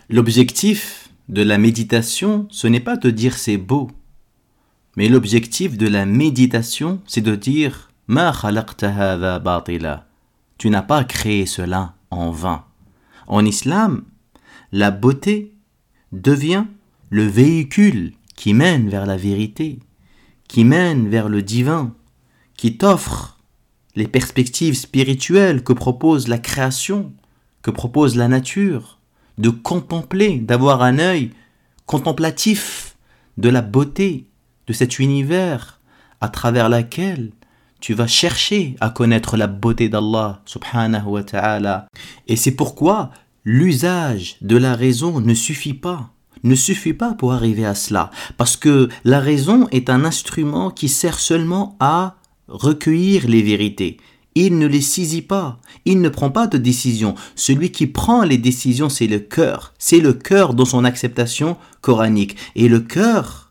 L'objectif 0.08 1.08
de 1.28 1.42
la 1.42 1.58
méditation, 1.58 2.46
ce 2.50 2.68
n'est 2.68 2.78
pas 2.78 2.96
de 2.96 3.10
dire 3.10 3.36
c'est 3.36 3.56
beau, 3.56 3.90
mais 4.96 5.08
l'objectif 5.08 5.76
de 5.78 5.88
la 5.88 6.04
méditation, 6.04 7.00
c'est 7.06 7.20
de 7.22 7.34
dire 7.34 7.90
Ma 8.08 8.32
Tu 10.58 10.70
n'as 10.70 10.82
pas 10.82 11.04
créé 11.04 11.46
cela 11.46 11.94
en 12.10 12.30
vain. 12.30 12.64
En 13.26 13.44
islam, 13.44 14.04
la 14.70 14.90
beauté 14.90 15.54
devient 16.12 16.64
le 17.10 17.24
véhicule 17.24 18.12
qui 18.36 18.54
mène 18.54 18.88
vers 18.88 19.06
la 19.06 19.16
vérité, 19.16 19.78
qui 20.48 20.64
mène 20.64 21.08
vers 21.08 21.28
le 21.28 21.42
divin, 21.42 21.94
qui 22.56 22.76
t'offre 22.76 23.38
les 23.94 24.08
perspectives 24.08 24.74
spirituelles 24.74 25.62
que 25.62 25.72
propose 25.72 26.28
la 26.28 26.38
création, 26.38 27.12
que 27.62 27.70
propose 27.70 28.16
la 28.16 28.28
nature, 28.28 28.98
de 29.38 29.50
contempler, 29.50 30.38
d'avoir 30.38 30.82
un 30.82 30.98
œil 30.98 31.30
contemplatif 31.86 32.96
de 33.38 33.48
la 33.48 33.62
beauté 33.62 34.26
de 34.72 34.76
cet 34.76 34.98
univers 34.98 35.80
à 36.22 36.28
travers 36.28 36.70
laquelle 36.70 37.32
tu 37.80 37.92
vas 37.92 38.06
chercher 38.06 38.74
à 38.80 38.88
connaître 38.88 39.36
la 39.36 39.46
beauté 39.46 39.90
d'Allah 39.90 40.40
subhanahu 40.46 41.08
wa 41.08 41.22
ta'ala. 41.22 41.86
Et 42.26 42.36
c'est 42.36 42.52
pourquoi 42.52 43.10
l'usage 43.44 44.36
de 44.40 44.56
la 44.56 44.74
raison 44.74 45.20
ne 45.20 45.34
suffit 45.34 45.74
pas 45.74 46.08
ne 46.44 46.54
suffit 46.56 46.94
pas 46.94 47.14
pour 47.14 47.32
arriver 47.32 47.64
à 47.64 47.76
cela, 47.76 48.10
parce 48.36 48.56
que 48.56 48.88
la 49.04 49.20
raison 49.20 49.68
est 49.70 49.88
un 49.88 50.04
instrument 50.04 50.70
qui 50.72 50.88
sert 50.88 51.20
seulement 51.20 51.76
à 51.78 52.16
recueillir 52.48 53.28
les 53.28 53.42
vérités. 53.42 53.98
Il 54.34 54.58
ne 54.58 54.66
les 54.66 54.80
saisit 54.80 55.22
pas, 55.22 55.60
il 55.84 56.00
ne 56.00 56.08
prend 56.08 56.30
pas 56.30 56.48
de 56.48 56.58
décision. 56.58 57.14
Celui 57.36 57.70
qui 57.70 57.86
prend 57.86 58.24
les 58.24 58.38
décisions, 58.38 58.88
c'est 58.88 59.06
le 59.06 59.20
cœur. 59.20 59.72
C'est 59.78 60.00
le 60.00 60.14
cœur 60.14 60.54
dans 60.54 60.64
son 60.64 60.84
acceptation 60.84 61.56
coranique. 61.80 62.36
Et 62.56 62.68
le 62.68 62.80
cœur, 62.80 63.41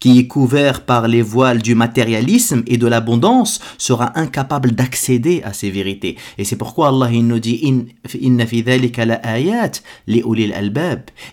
qui 0.00 0.18
est 0.18 0.26
couvert 0.26 0.84
par 0.84 1.08
les 1.08 1.22
voiles 1.22 1.62
du 1.62 1.74
matérialisme 1.74 2.62
et 2.66 2.78
de 2.78 2.86
l'abondance, 2.86 3.60
sera 3.78 4.18
incapable 4.18 4.72
d'accéder 4.72 5.42
à 5.44 5.52
ces 5.52 5.70
vérités. 5.70 6.16
Et 6.38 6.44
c'est 6.44 6.56
pourquoi 6.56 6.88
Allah 6.88 7.10
nous 7.10 7.38
dit 7.38 7.60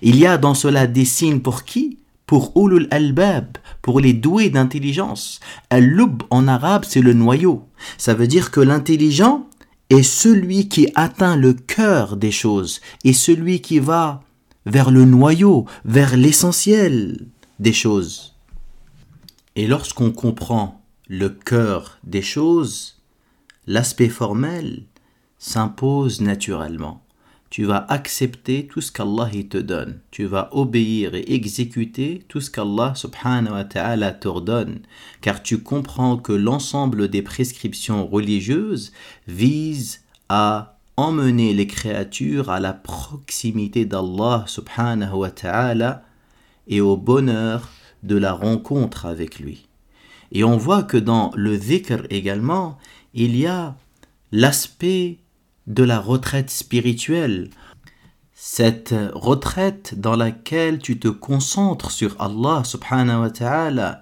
Il 0.02 0.18
y 0.18 0.26
a 0.26 0.38
dans 0.38 0.54
cela 0.54 0.88
des 0.88 1.06
signes 1.06 1.40
pour 1.40 1.64
qui? 1.64 2.00
Pour 2.26 2.54
ulul 2.56 2.88
albab, 2.90 3.58
pour 3.84 4.00
les 4.00 4.14
doués 4.14 4.50
d'intelligence. 4.50 5.40
Al-lub 5.70 6.24
en 6.32 6.48
arabe, 6.48 6.84
c'est 6.88 7.02
le 7.02 7.14
noyau. 7.14 7.68
Ça 8.00 8.16
veut 8.16 8.26
dire 8.26 8.50
que 8.50 8.62
l'intelligent 8.62 9.46
est 9.92 10.02
celui 10.02 10.68
qui 10.68 10.88
atteint 10.96 11.36
le 11.36 11.54
cœur 11.54 12.18
des 12.18 12.32
choses 12.32 12.82
et 13.04 13.14
celui 13.14 13.62
qui 13.62 13.78
va 13.78 14.24
vers 14.66 14.90
le 14.90 15.06
noyau, 15.06 15.66
vers 15.86 16.18
l'essentiel 16.18 17.28
des 17.60 17.74
choses. 17.74 18.35
Et 19.56 19.68
lorsqu'on 19.68 20.12
comprend 20.12 20.84
le 21.08 21.30
cœur 21.30 21.98
des 22.04 22.22
choses, 22.22 23.02
l'aspect 23.68 24.10
formel 24.10 24.84
s'impose 25.38 26.22
naturellement 26.22 27.06
tu 27.56 27.64
vas 27.64 27.86
accepter 27.88 28.68
tout 28.68 28.82
ce 28.82 28.92
qu'Allah 28.92 29.30
te 29.50 29.58
donne. 29.58 30.02
Tu 30.12 30.26
vas 30.26 30.50
obéir 30.52 31.16
et 31.16 31.34
exécuter 31.34 32.22
tout 32.28 32.42
ce 32.42 32.52
qu'Allah 32.52 32.92
subhanahu 32.96 33.54
wa 33.54 33.64
ta'ala 33.64 34.12
t'ordonne. 34.12 34.80
Car 35.22 35.42
tu 35.42 35.60
comprends 35.60 36.18
que 36.18 36.34
l'ensemble 36.34 37.08
des 37.08 37.22
prescriptions 37.22 38.06
religieuses 38.08 38.92
visent 39.30 40.02
à 40.28 40.80
emmener 40.98 41.54
les 41.54 41.66
créatures 41.66 42.50
à 42.50 42.60
la 42.60 42.74
proximité 42.74 43.86
d'Allah 43.86 44.44
subhanahu 44.48 45.14
wa 45.14 45.32
ta'ala 45.32 46.04
et 46.68 46.82
au 46.82 46.98
bonheur 46.98 47.70
de 48.06 48.16
la 48.18 48.34
rencontre 48.34 49.06
avec 49.06 49.40
lui. 49.40 49.68
Et 50.32 50.44
on 50.44 50.58
voit 50.58 50.84
que 50.84 50.98
dans 50.98 51.32
le 51.36 51.58
dhikr 51.58 52.06
également, 52.10 52.78
il 53.14 53.36
y 53.38 53.46
a 53.46 53.76
l'aspect 54.32 55.20
de 55.68 55.84
la 55.84 56.00
retraite 56.00 56.50
spirituelle. 56.50 57.50
Cette 58.34 58.94
retraite 59.14 60.00
dans 60.00 60.16
laquelle 60.16 60.80
tu 60.80 61.00
te 61.00 61.08
concentres 61.08 61.92
sur 61.92 62.20
Allah 62.20 62.64
subhanahu 62.64 63.22
wa 63.22 63.30
ta'ala 63.30 64.02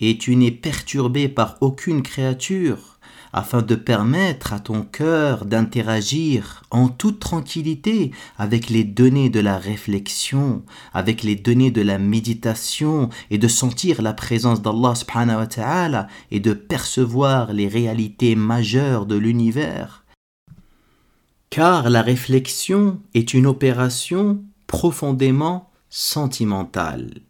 et 0.00 0.18
tu 0.18 0.36
n'es 0.36 0.50
perturbé 0.50 1.28
par 1.28 1.56
aucune 1.60 2.02
créature 2.02 2.89
afin 3.32 3.62
de 3.62 3.74
permettre 3.74 4.52
à 4.52 4.60
ton 4.60 4.82
cœur 4.82 5.44
d'interagir 5.44 6.62
en 6.70 6.88
toute 6.88 7.20
tranquillité 7.20 8.10
avec 8.38 8.70
les 8.70 8.84
données 8.84 9.30
de 9.30 9.40
la 9.40 9.58
réflexion, 9.58 10.62
avec 10.92 11.22
les 11.22 11.36
données 11.36 11.70
de 11.70 11.82
la 11.82 11.98
méditation 11.98 13.08
et 13.30 13.38
de 13.38 13.48
sentir 13.48 14.02
la 14.02 14.12
présence 14.12 14.62
d'Allah 14.62 14.94
subhanahu 14.94 15.38
wa 15.38 15.46
ta'ala 15.46 16.08
et 16.30 16.40
de 16.40 16.52
percevoir 16.52 17.52
les 17.52 17.68
réalités 17.68 18.34
majeures 18.34 19.06
de 19.06 19.16
l'univers 19.16 20.00
car 21.50 21.90
la 21.90 22.00
réflexion 22.00 23.02
est 23.12 23.34
une 23.34 23.46
opération 23.46 24.42
profondément 24.68 25.70
sentimentale. 25.90 27.22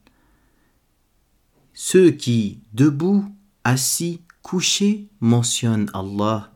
Ceux 1.73 2.11
qui, 2.11 2.61
debout, 2.75 3.25
assis, 3.65 4.21
couchés, 4.43 5.09
mentionnent 5.21 5.91
Allah, 5.95 6.53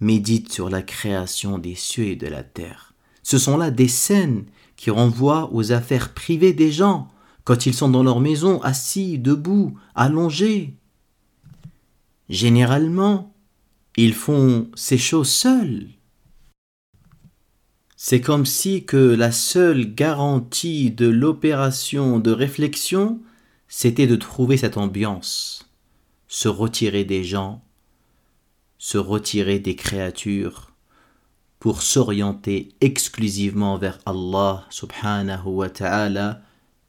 méditent 0.00 0.52
sur 0.52 0.70
la 0.70 0.82
création 0.82 1.58
des 1.58 1.74
cieux 1.74 2.06
et 2.06 2.16
de 2.16 2.26
la 2.26 2.42
terre. 2.42 2.94
Ce 3.22 3.38
sont 3.38 3.56
là 3.56 3.70
des 3.70 3.88
scènes 3.88 4.44
qui 4.76 4.90
renvoient 4.90 5.52
aux 5.52 5.72
affaires 5.72 6.14
privées 6.14 6.52
des 6.52 6.70
gens, 6.70 7.08
quand 7.44 7.66
ils 7.66 7.74
sont 7.74 7.88
dans 7.88 8.02
leur 8.02 8.20
maison, 8.20 8.60
assis, 8.62 9.18
debout, 9.18 9.78
allongés. 9.94 10.74
Généralement, 12.28 13.34
ils 13.96 14.14
font 14.14 14.68
ces 14.74 14.98
choses 14.98 15.30
seuls. 15.30 15.88
C'est 17.96 18.20
comme 18.20 18.44
si 18.44 18.84
que 18.84 18.96
la 18.96 19.32
seule 19.32 19.94
garantie 19.94 20.90
de 20.90 21.06
l'opération 21.06 22.18
de 22.18 22.30
réflexion, 22.30 23.20
c'était 23.68 24.06
de 24.06 24.16
trouver 24.16 24.56
cette 24.56 24.76
ambiance, 24.76 25.65
se 26.28 26.48
retirer 26.48 27.04
des 27.04 27.24
gens, 27.24 27.62
se 28.78 28.98
retirer 28.98 29.58
des 29.58 29.76
créatures, 29.76 30.72
pour 31.58 31.82
s'orienter 31.82 32.74
exclusivement 32.80 33.78
vers 33.78 33.98
Allah 34.06 34.66
subhanahu 34.70 35.46
wa 35.46 35.70
ta'ala, 35.70 36.42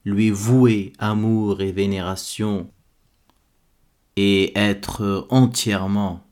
lui 0.05 0.29
vouer 0.29 0.93
amour 0.99 1.61
et 1.61 1.71
vénération, 1.71 2.69
et 4.15 4.57
être 4.57 5.27
entièrement 5.29 6.25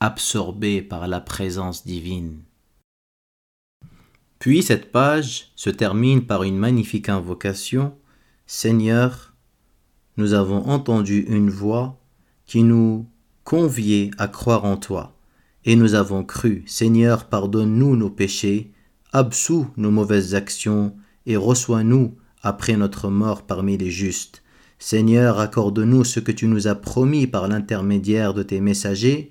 absorbé 0.00 0.82
par 0.82 1.08
la 1.08 1.20
présence 1.20 1.86
divine. 1.86 2.42
Puis 4.38 4.62
cette 4.62 4.92
page 4.92 5.52
se 5.56 5.70
termine 5.70 6.26
par 6.26 6.42
une 6.42 6.58
magnifique 6.58 7.08
invocation. 7.08 7.96
Seigneur, 8.46 9.34
nous 10.16 10.34
avons 10.34 10.68
entendu 10.68 11.20
une 11.28 11.50
voix 11.50 11.98
qui 12.46 12.62
nous 12.62 13.06
conviait 13.44 14.10
à 14.18 14.28
croire 14.28 14.64
en 14.64 14.76
toi, 14.76 15.14
et 15.64 15.76
nous 15.76 15.94
avons 15.94 16.24
cru. 16.24 16.62
Seigneur, 16.66 17.26
pardonne-nous 17.26 17.96
nos 17.96 18.10
péchés, 18.10 18.72
absous 19.12 19.66
nos 19.76 19.90
mauvaises 19.90 20.34
actions, 20.34 20.94
et 21.26 21.36
reçois-nous 21.36 22.14
après 22.42 22.76
notre 22.76 23.08
mort 23.08 23.42
parmi 23.42 23.76
les 23.76 23.90
justes. 23.90 24.42
Seigneur, 24.78 25.38
accorde-nous 25.38 26.04
ce 26.04 26.20
que 26.20 26.32
tu 26.32 26.46
nous 26.46 26.66
as 26.66 26.74
promis 26.74 27.26
par 27.26 27.48
l'intermédiaire 27.48 28.34
de 28.34 28.42
tes 28.42 28.60
messagers, 28.60 29.30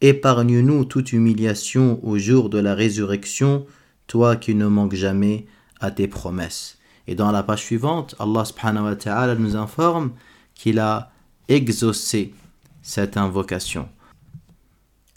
épargne-nous 0.00 0.84
toute 0.84 1.12
humiliation 1.12 1.98
au 2.06 2.18
jour 2.18 2.50
de 2.50 2.58
la 2.58 2.74
résurrection, 2.74 3.66
toi 4.06 4.36
qui 4.36 4.54
ne 4.54 4.66
manques 4.66 4.94
jamais 4.94 5.46
à 5.80 5.90
tes 5.90 6.08
promesses. 6.08 6.78
Et 7.08 7.14
dans 7.14 7.32
la 7.32 7.42
page 7.42 7.62
suivante, 7.62 8.14
Allah 8.18 8.44
subhanahu 8.44 8.84
wa 8.84 8.96
ta'ala 8.96 9.34
nous 9.34 9.56
informe 9.56 10.12
qu'il 10.54 10.78
a 10.78 11.10
exaucé 11.48 12.34
cette 12.82 13.16
invocation. 13.16 13.88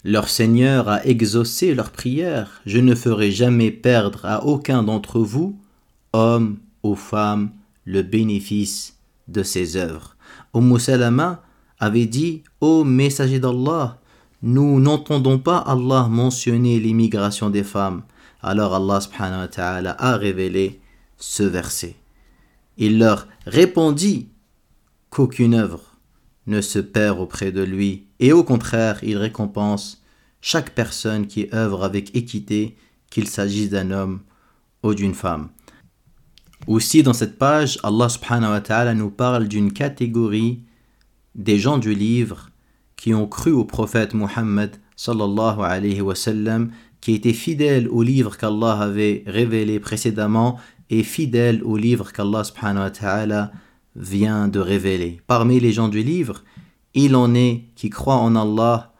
Leur 0.04 0.28
Seigneur 0.28 0.88
a 0.88 1.04
exaucé 1.04 1.74
leur 1.74 1.90
prière. 1.90 2.62
Je 2.64 2.78
ne 2.78 2.94
ferai 2.94 3.32
jamais 3.32 3.72
perdre 3.72 4.24
à 4.24 4.44
aucun 4.44 4.84
d'entre 4.84 5.18
vous, 5.18 5.58
hommes 6.12 6.58
ou 6.84 6.94
femmes, 6.94 7.50
le 7.84 8.02
bénéfice 8.02 8.96
de 9.26 9.42
ses 9.42 9.76
œuvres. 9.76 10.16
Umm 10.54 10.78
Salama 10.78 11.42
avait 11.80 12.06
dit 12.06 12.44
Ô 12.60 12.84
messager 12.84 13.40
d'Allah, 13.40 13.98
nous 14.42 14.78
n'entendons 14.80 15.38
pas 15.38 15.58
Allah 15.58 16.06
mentionner 16.08 16.78
l'immigration 16.78 17.50
des 17.50 17.64
femmes. 17.64 18.02
Alors 18.42 18.74
Allah 18.74 19.00
a 19.98 20.16
révélé 20.16 20.80
ce 21.18 21.42
verset. 21.42 21.96
Il 22.78 22.98
leur 22.98 23.26
répondit 23.46 24.28
qu'aucune 25.10 25.54
œuvre 25.54 25.95
ne 26.46 26.60
se 26.60 26.78
perd 26.78 27.18
auprès 27.18 27.52
de 27.52 27.62
lui, 27.62 28.06
et 28.20 28.32
au 28.32 28.44
contraire, 28.44 28.98
il 29.02 29.16
récompense 29.16 30.02
chaque 30.40 30.74
personne 30.74 31.26
qui 31.26 31.48
œuvre 31.52 31.84
avec 31.84 32.14
équité, 32.14 32.76
qu'il 33.10 33.28
s'agisse 33.28 33.70
d'un 33.70 33.90
homme 33.90 34.20
ou 34.82 34.94
d'une 34.94 35.14
femme. 35.14 35.48
Aussi, 36.66 37.02
dans 37.02 37.12
cette 37.12 37.38
page, 37.38 37.78
Allah 37.82 38.94
nous 38.94 39.10
parle 39.10 39.48
d'une 39.48 39.72
catégorie 39.72 40.62
des 41.34 41.58
gens 41.58 41.78
du 41.78 41.94
livre 41.94 42.50
qui 42.96 43.14
ont 43.14 43.26
cru 43.26 43.52
au 43.52 43.64
prophète 43.64 44.14
Muhammad 44.14 44.76
sallallahu 44.96 45.60
alayhi 45.60 46.00
wa 46.00 46.14
sallam, 46.14 46.70
qui 47.00 47.14
étaient 47.14 47.32
fidèles 47.32 47.88
au 47.88 48.02
livre 48.02 48.36
qu'Allah 48.36 48.80
avait 48.80 49.22
révélé 49.26 49.78
précédemment 49.78 50.58
et 50.90 51.02
fidèles 51.02 51.62
au 51.62 51.76
livre 51.76 52.12
qu'Allah 52.12 52.42
subhanahu 52.42 52.90
wa 52.90 53.50
vient 53.96 54.48
de 54.48 54.60
révéler. 54.60 55.20
Parmi 55.26 55.58
les 55.58 55.72
gens 55.72 55.88
du 55.88 56.02
livre, 56.02 56.44
il 56.94 57.16
en 57.16 57.34
est 57.34 57.64
qui 57.74 57.90
croient 57.90 58.16
en 58.16 58.36
Allah, 58.36 58.92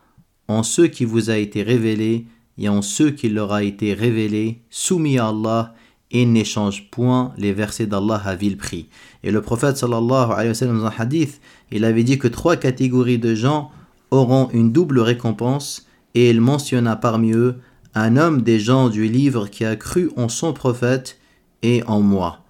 en 0.48 0.62
ceux 0.62 0.88
qui 0.88 1.04
vous 1.04 1.30
a 1.30 1.36
été 1.36 1.62
révélé 1.62 2.26
et 2.58 2.68
en 2.68 2.82
ceux 2.82 3.10
qui 3.10 3.28
leur 3.28 3.52
a 3.52 3.62
été 3.62 3.94
révélé, 3.94 4.62
soumis 4.70 5.18
à 5.18 5.28
Allah 5.28 5.74
et 6.10 6.24
n'échangent 6.24 6.90
point 6.90 7.32
les 7.36 7.52
versets 7.52 7.86
d'Allah 7.86 8.20
à 8.24 8.34
vil 8.34 8.56
prix. 8.56 8.88
Et 9.22 9.30
le 9.30 9.42
prophète 9.42 9.76
sallallahu 9.76 10.32
alayhi 10.32 10.48
wa 10.48 10.54
sallam 10.54 10.78
dans 10.78 10.86
un 10.86 10.92
hadith, 10.96 11.40
il 11.70 11.84
avait 11.84 12.04
dit 12.04 12.18
que 12.18 12.28
trois 12.28 12.56
catégories 12.56 13.18
de 13.18 13.34
gens 13.34 13.70
auront 14.10 14.48
une 14.52 14.72
double 14.72 15.00
récompense 15.00 15.86
et 16.14 16.30
il 16.30 16.40
mentionna 16.40 16.96
parmi 16.96 17.32
eux 17.32 17.56
un 17.94 18.16
homme 18.16 18.42
des 18.42 18.60
gens 18.60 18.88
du 18.88 19.08
livre 19.08 19.48
qui 19.48 19.64
a 19.64 19.74
cru 19.74 20.10
en 20.16 20.28
son 20.28 20.52
prophète 20.52 21.18
et 21.62 21.82
en 21.86 22.00
moi. 22.00 22.45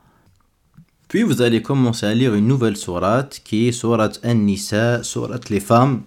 Puis 1.08 1.22
vous 1.22 1.40
allez 1.40 1.62
commencer 1.62 2.04
à 2.04 2.14
lire 2.14 2.34
une 2.34 2.48
nouvelle 2.48 2.76
sourate 2.76 3.40
qui 3.44 3.68
est 3.68 3.72
sourate 3.72 4.20
An-Nisa, 4.24 5.04
sourate 5.04 5.50
les 5.50 5.60
femmes. 5.60 6.02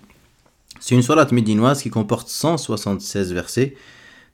C'est 0.81 0.93
une 0.93 1.03
sourate 1.03 1.31
médinoise 1.31 1.81
qui 1.81 1.89
comporte 1.89 2.27
176 2.27 3.31
versets. 3.31 3.75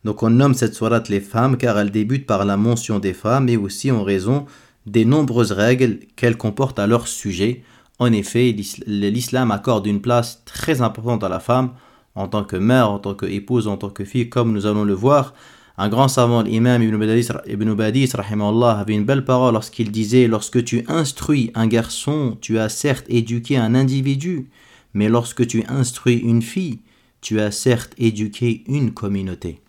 Donc 0.05 0.24
on 0.24 0.31
nomme 0.31 0.55
cette 0.55 0.74
sourate 0.74 1.07
les 1.10 1.19
femmes 1.19 1.57
car 1.57 1.77
elle 1.77 1.91
débute 1.91 2.25
par 2.25 2.45
la 2.45 2.57
mention 2.57 2.98
des 2.98 3.13
femmes 3.13 3.48
et 3.48 3.57
aussi 3.57 3.91
en 3.91 4.03
raison 4.03 4.48
des 4.88 5.05
nombreuses 5.05 5.51
règles 5.51 6.00
qu'elle 6.15 6.36
comporte 6.36 6.79
à 6.79 6.88
leur 6.88 7.07
sujet. 7.07 7.63
En 8.00 8.12
effet, 8.12 8.55
l'islam 8.87 9.51
accorde 9.51 9.85
une 9.85 10.01
place 10.01 10.42
très 10.46 10.81
importante 10.81 11.24
à 11.24 11.29
la 11.29 11.39
femme 11.39 11.74
en 12.16 12.27
tant 12.27 12.44
que 12.44 12.55
mère, 12.55 12.89
en 12.89 12.98
tant 12.98 13.13
qu'épouse, 13.13 13.68
en 13.68 13.77
tant 13.77 13.89
que 13.89 14.03
fille, 14.03 14.29
comme 14.29 14.51
nous 14.51 14.66
allons 14.66 14.83
le 14.83 14.94
voir. 14.94 15.35
Un 15.78 15.88
grand 15.88 16.08
savant, 16.08 16.43
l'imam 16.43 16.82
Ibn 16.82 16.97
Badis, 16.99 17.28
Ibn 17.47 17.73
Badis 17.75 18.12
avait 18.14 18.95
une 18.95 19.04
belle 19.04 19.25
parole 19.25 19.54
lorsqu'il 19.54 19.90
disait 19.90 20.26
Lorsque 20.26 20.62
tu 20.62 20.84
instruis 20.88 21.50
un 21.54 21.66
garçon, 21.66 22.36
tu 22.40 22.58
as 22.58 22.69
certes 22.69 23.06
éduqué 23.08 23.56
un 23.56 23.75
individu, 23.75 24.50
mais 24.93 25.08
lorsque 25.08 25.47
tu 25.47 25.64
instruis 25.69 26.19
une 26.19 26.43
fille, 26.43 26.80
tu 27.23 27.40
as 27.40 27.50
certes 27.50 27.95
éduqué 27.97 28.62
une 28.66 28.93
communauté. 28.93 29.60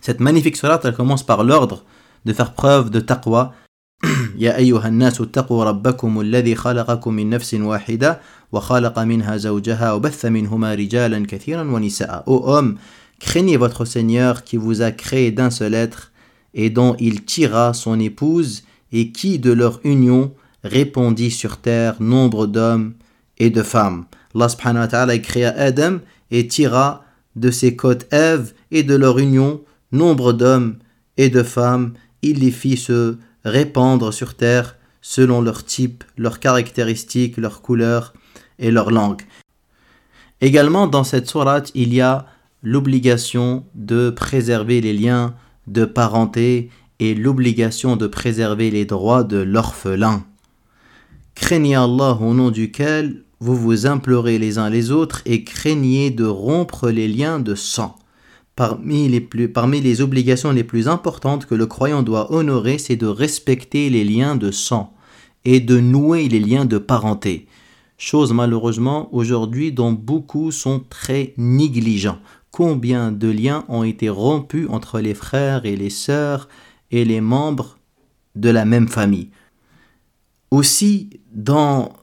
Cette 0.00 0.20
magnifique 0.20 0.56
surat, 0.56 0.80
elle 0.84 0.94
commence 0.94 1.22
par 1.22 1.44
l'ordre 1.44 1.84
de 2.24 2.32
faire 2.32 2.54
preuve 2.54 2.90
de 2.90 3.00
taqwa. 3.00 3.54
يا 4.38 4.56
أيها 4.56 4.88
الناس 4.88 5.20
اتقوا 5.20 5.64
ربكم 5.64 6.20
الذي 6.20 6.54
خلقكم 6.54 7.14
من 7.14 7.30
نفس 7.30 7.54
واحدة 7.54 8.20
وخلق 8.52 8.98
منها 8.98 9.36
زوجها 9.36 9.92
وبث 9.92 10.24
منهما 10.24 10.74
رجالا 10.74 11.26
كثيرا 11.26 11.62
ونساء. 11.62 12.24
Ô 12.26 12.44
homme, 12.46 12.76
Craignez 13.21 13.55
votre 13.55 13.85
Seigneur 13.85 14.43
qui 14.43 14.57
vous 14.57 14.81
a 14.81 14.91
créé 14.91 15.31
d'un 15.31 15.51
seul 15.51 15.75
être 15.75 16.11
et 16.53 16.69
dont 16.69 16.95
il 16.99 17.23
tira 17.23 17.73
son 17.73 17.99
épouse 17.99 18.63
et 18.91 19.11
qui 19.11 19.39
de 19.39 19.51
leur 19.51 19.79
union 19.83 20.33
répandit 20.63 21.31
sur 21.31 21.57
terre 21.57 22.01
nombre 22.01 22.47
d'hommes 22.47 22.93
et 23.37 23.51
de 23.51 23.63
femmes. 23.63 24.05
Allah 24.35 24.49
subhanahu 24.49 24.81
wa 24.81 24.87
ta'ala 24.87 25.17
créa 25.19 25.53
Adam 25.55 25.99
et 26.31 26.47
tira 26.47 27.05
de 27.35 27.51
ses 27.51 27.75
côtes 27.75 28.11
Ève 28.11 28.53
et 28.71 28.83
de 28.83 28.95
leur 28.95 29.19
union 29.19 29.61
nombre 29.91 30.33
d'hommes 30.33 30.77
et 31.15 31.29
de 31.29 31.43
femmes. 31.43 31.93
Il 32.23 32.39
les 32.39 32.51
fit 32.51 32.75
se 32.75 33.17
répandre 33.45 34.13
sur 34.13 34.33
terre 34.33 34.75
selon 35.01 35.41
leur 35.41 35.63
type, 35.63 36.03
leurs 36.17 36.39
caractéristiques, 36.39 37.37
leurs 37.37 37.61
couleurs 37.61 38.13
et 38.59 38.71
leur 38.71 38.91
langue. 38.91 39.21
Également 40.41 40.87
dans 40.87 41.03
cette 41.03 41.29
sourate, 41.29 41.71
il 41.75 41.93
y 41.93 42.01
a 42.01 42.25
l'obligation 42.63 43.65
de 43.75 44.09
préserver 44.09 44.81
les 44.81 44.93
liens 44.93 45.35
de 45.67 45.85
parenté 45.85 46.69
et 46.99 47.15
l'obligation 47.15 47.95
de 47.95 48.07
préserver 48.07 48.69
les 48.69 48.85
droits 48.85 49.23
de 49.23 49.37
l'orphelin. 49.37 50.23
Craignez 51.35 51.75
Allah 51.75 52.17
au 52.21 52.33
nom 52.33 52.51
duquel 52.51 53.23
vous 53.39 53.55
vous 53.55 53.87
implorez 53.87 54.37
les 54.37 54.59
uns 54.59 54.69
les 54.69 54.91
autres 54.91 55.23
et 55.25 55.43
craignez 55.43 56.11
de 56.11 56.25
rompre 56.25 56.89
les 56.89 57.07
liens 57.07 57.39
de 57.39 57.55
sang. 57.55 57.95
Parmi 58.55 59.09
les, 59.09 59.21
parmi 59.47 59.81
les 59.81 60.01
obligations 60.01 60.51
les 60.51 60.63
plus 60.63 60.87
importantes 60.87 61.47
que 61.47 61.55
le 61.55 61.65
croyant 61.65 62.03
doit 62.03 62.31
honorer, 62.31 62.77
c'est 62.77 62.97
de 62.97 63.07
respecter 63.07 63.89
les 63.89 64.03
liens 64.03 64.35
de 64.35 64.51
sang 64.51 64.93
et 65.45 65.59
de 65.59 65.79
nouer 65.79 66.29
les 66.29 66.39
liens 66.39 66.65
de 66.65 66.77
parenté. 66.77 67.47
Chose 67.97 68.33
malheureusement 68.33 69.09
aujourd'hui 69.11 69.71
dont 69.71 69.91
beaucoup 69.91 70.51
sont 70.51 70.83
très 70.89 71.33
négligents 71.37 72.19
combien 72.51 73.11
de 73.11 73.29
liens 73.29 73.65
ont 73.67 73.83
été 73.83 74.09
rompus 74.09 74.67
entre 74.69 74.99
les 74.99 75.13
frères 75.13 75.65
et 75.65 75.75
les 75.75 75.89
sœurs 75.89 76.47
et 76.91 77.05
les 77.05 77.21
membres 77.21 77.77
de 78.35 78.49
la 78.49 78.65
même 78.65 78.87
famille? 78.87 79.31
Aussi, 80.51 81.21
dans 81.31 81.93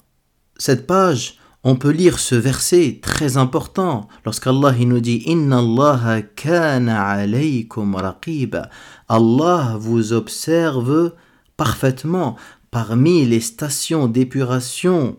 cette 0.57 0.87
page, 0.87 1.39
on 1.65 1.77
peut 1.77 1.91
lire 1.91 2.19
ce 2.19 2.35
verset 2.35 3.01
très 3.03 3.37
important 3.37 4.09
lorsqu'Allah 4.25 4.73
nous 4.73 5.01
dit 5.01 5.23
Inna 5.27 5.59
Allah 5.59 6.23
kana 6.35 7.05
alaykum 7.05 7.95
raqiba. 7.95 8.71
Allah 9.09 9.77
vous 9.79 10.13
observe 10.13 11.15
parfaitement 11.57 12.37
parmi 12.71 13.27
les 13.27 13.41
stations 13.41 14.07
d'épuration 14.07 15.17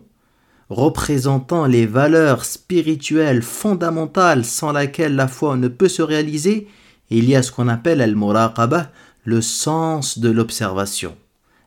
représentant 0.70 1.66
les 1.66 1.84
valeurs 1.84 2.44
spirituelles 2.44 3.42
fondamentales 3.42 4.44
sans 4.44 4.70
laquelle 4.70 5.16
la 5.16 5.26
foi 5.26 5.56
ne 5.56 5.68
peut 5.68 5.88
se 5.88 6.00
réaliser, 6.00 6.68
il 7.10 7.28
y 7.28 7.34
a 7.34 7.42
ce 7.42 7.50
qu'on 7.50 7.68
appelle 7.68 8.00
al-muraqaba, 8.00 8.90
le 9.24 9.42
sens 9.42 10.18
de 10.18 10.30
l'observation. 10.30 11.16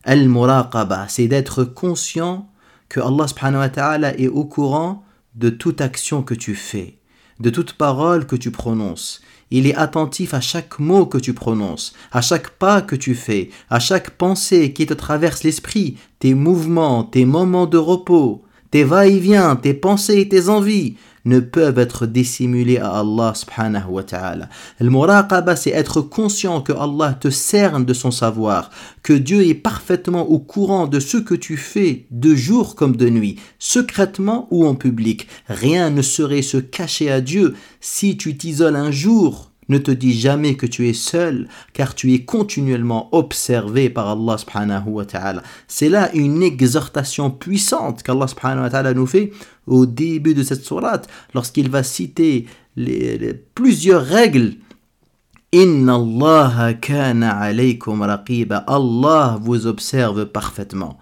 Al-muraqaba, 0.04 1.06
c'est 1.08 1.28
d'être 1.28 1.64
conscient 1.64 2.48
que 2.88 3.00
Allah 3.00 4.18
est 4.18 4.28
au 4.28 4.44
courant 4.44 5.04
de 5.34 5.50
toute 5.50 5.80
action 5.80 6.22
que 6.22 6.34
tu 6.34 6.54
fais, 6.54 6.98
de 7.40 7.50
toute 7.50 7.74
parole 7.74 8.26
que 8.26 8.36
tu 8.36 8.50
prononces. 8.50 9.20
Il 9.50 9.66
est 9.66 9.74
attentif 9.74 10.32
à 10.32 10.40
chaque 10.40 10.78
mot 10.78 11.04
que 11.04 11.18
tu 11.18 11.34
prononces, 11.34 11.92
à 12.10 12.22
chaque 12.22 12.50
pas 12.50 12.80
que 12.80 12.96
tu 12.96 13.14
fais, 13.14 13.50
à 13.68 13.80
chaque 13.80 14.10
pensée 14.10 14.72
qui 14.72 14.86
te 14.86 14.94
traverse 14.94 15.42
l'esprit, 15.42 15.98
tes 16.18 16.34
mouvements, 16.34 17.04
tes 17.04 17.26
moments 17.26 17.66
de 17.66 17.78
repos, 17.78 18.43
tes 18.74 18.82
va-et-vient, 18.82 19.54
tes 19.54 19.72
pensées 19.72 20.18
et 20.18 20.28
tes 20.28 20.48
envies 20.48 20.96
ne 21.24 21.38
peuvent 21.38 21.78
être 21.78 22.06
dissimulés 22.06 22.78
à 22.78 22.98
Allah 22.98 23.32
subhanahu 23.32 23.88
wa 23.88 24.02
ta'ala. 24.02 24.48
Le 24.80 24.90
muraqaba, 24.90 25.54
c'est 25.54 25.70
être 25.70 26.00
conscient 26.00 26.60
que 26.60 26.72
Allah 26.72 27.14
te 27.14 27.30
cerne 27.30 27.84
de 27.84 27.94
son 27.94 28.10
savoir, 28.10 28.70
que 29.04 29.12
Dieu 29.12 29.46
est 29.46 29.54
parfaitement 29.54 30.28
au 30.28 30.40
courant 30.40 30.88
de 30.88 30.98
ce 30.98 31.18
que 31.18 31.36
tu 31.36 31.56
fais 31.56 32.06
de 32.10 32.34
jour 32.34 32.74
comme 32.74 32.96
de 32.96 33.08
nuit, 33.08 33.38
secrètement 33.60 34.48
ou 34.50 34.66
en 34.66 34.74
public. 34.74 35.28
Rien 35.48 35.90
ne 35.90 36.02
serait 36.02 36.42
se 36.42 36.56
cacher 36.56 37.12
à 37.12 37.20
Dieu 37.20 37.54
si 37.80 38.16
tu 38.16 38.36
t'isoles 38.36 38.74
un 38.74 38.90
jour 38.90 39.52
Ne 39.68 39.78
te 39.78 39.90
dis 39.90 40.18
jamais 40.18 40.56
que 40.56 40.66
tu 40.66 40.88
es 40.88 40.92
seul, 40.92 41.48
car 41.72 41.94
tu 41.94 42.12
es 42.12 42.24
continuellement 42.24 43.08
observé 43.12 43.90
par 43.90 44.08
Allah. 44.08 44.36
C'est 45.68 45.88
là 45.88 46.10
une 46.14 46.42
exhortation 46.42 47.30
puissante 47.30 48.02
qu'Allah 48.02 48.94
nous 48.94 49.06
fait 49.06 49.32
au 49.66 49.86
début 49.86 50.34
de 50.34 50.42
cette 50.42 50.64
sourate, 50.64 51.08
lorsqu'il 51.34 51.70
va 51.70 51.82
citer 51.82 52.46
les, 52.76 53.34
plusieurs 53.54 54.04
règles. 54.04 54.54
Inna 55.52 55.94
Allah 55.94 56.74
kana 56.74 57.36
alaykum 57.38 58.02
raqiba. 58.02 58.64
Allah 58.66 59.38
vous 59.40 59.66
observe 59.66 60.26
parfaitement. 60.26 60.98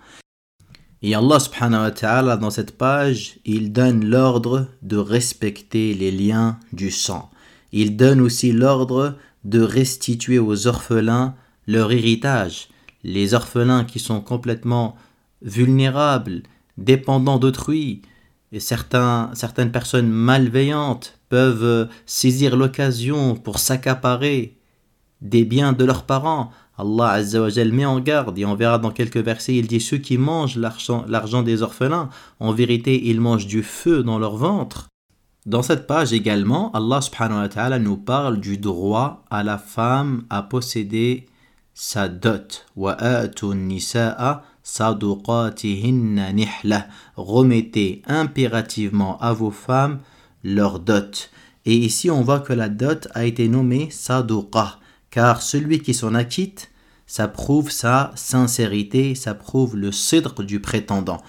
Et 1.04 1.16
Allah 1.16 2.36
dans 2.36 2.50
cette 2.50 2.78
page, 2.78 3.38
il 3.44 3.72
donne 3.72 4.04
l'ordre 4.04 4.68
de 4.82 4.96
respecter 4.96 5.94
les 5.94 6.12
liens 6.12 6.58
du 6.72 6.92
sang. 6.92 7.31
Il 7.72 7.96
donne 7.96 8.20
aussi 8.20 8.52
l'ordre 8.52 9.16
de 9.44 9.60
restituer 9.60 10.38
aux 10.38 10.66
orphelins 10.66 11.34
leur 11.66 11.92
héritage. 11.92 12.68
Les 13.02 13.34
orphelins 13.34 13.84
qui 13.84 13.98
sont 13.98 14.20
complètement 14.20 14.96
vulnérables, 15.42 16.42
dépendants 16.78 17.38
d'autrui, 17.38 18.02
et 18.52 18.60
certains, 18.60 19.30
certaines 19.34 19.72
personnes 19.72 20.10
malveillantes 20.10 21.18
peuvent 21.28 21.88
saisir 22.04 22.56
l'occasion 22.56 23.34
pour 23.34 23.58
s'accaparer 23.58 24.58
des 25.22 25.44
biens 25.44 25.72
de 25.72 25.84
leurs 25.84 26.04
parents. 26.04 26.50
Allah 26.76 27.10
Azzawajal 27.10 27.72
met 27.72 27.86
en 27.86 28.00
garde 28.00 28.38
et 28.38 28.44
on 28.44 28.54
verra 28.54 28.78
dans 28.78 28.90
quelques 28.90 29.18
versets, 29.18 29.54
il 29.54 29.66
dit 29.66 29.80
ceux 29.80 29.98
qui 29.98 30.18
mangent 30.18 30.58
l'argent 30.58 31.42
des 31.42 31.62
orphelins, 31.62 32.10
en 32.40 32.52
vérité 32.52 33.08
ils 33.08 33.20
mangent 33.20 33.46
du 33.46 33.62
feu 33.62 34.02
dans 34.02 34.18
leur 34.18 34.36
ventre. 34.36 34.91
Dans 35.44 35.62
cette 35.62 35.88
page 35.88 36.12
également, 36.12 36.70
Allah 36.70 37.00
subhanahu 37.00 37.40
wa 37.40 37.48
ta'ala 37.48 37.80
nous 37.80 37.96
parle 37.96 38.38
du 38.38 38.58
droit 38.58 39.24
à 39.28 39.42
la 39.42 39.58
femme 39.58 40.22
à 40.30 40.42
posséder 40.42 41.26
sa 41.74 42.08
dot. 42.08 42.64
Remettez 47.16 48.02
impérativement 48.06 49.18
à 49.18 49.32
vos 49.32 49.50
femmes 49.50 49.98
leur 50.44 50.78
dot. 50.78 51.30
Et 51.66 51.74
ici, 51.74 52.08
on 52.08 52.22
voit 52.22 52.38
que 52.38 52.52
la 52.52 52.68
dot 52.68 53.08
a 53.12 53.24
été 53.24 53.48
nommée 53.48 53.90
saduqa, 53.90 54.78
car 55.10 55.42
celui 55.42 55.80
qui 55.80 55.92
s'en 55.92 56.14
acquitte, 56.14 56.70
ça 57.08 57.26
prouve 57.26 57.72
sa 57.72 58.12
sincérité, 58.14 59.16
ça 59.16 59.34
prouve 59.34 59.76
le 59.76 59.90
cèdre 59.90 60.44
du 60.44 60.60
prétendant. 60.60 61.20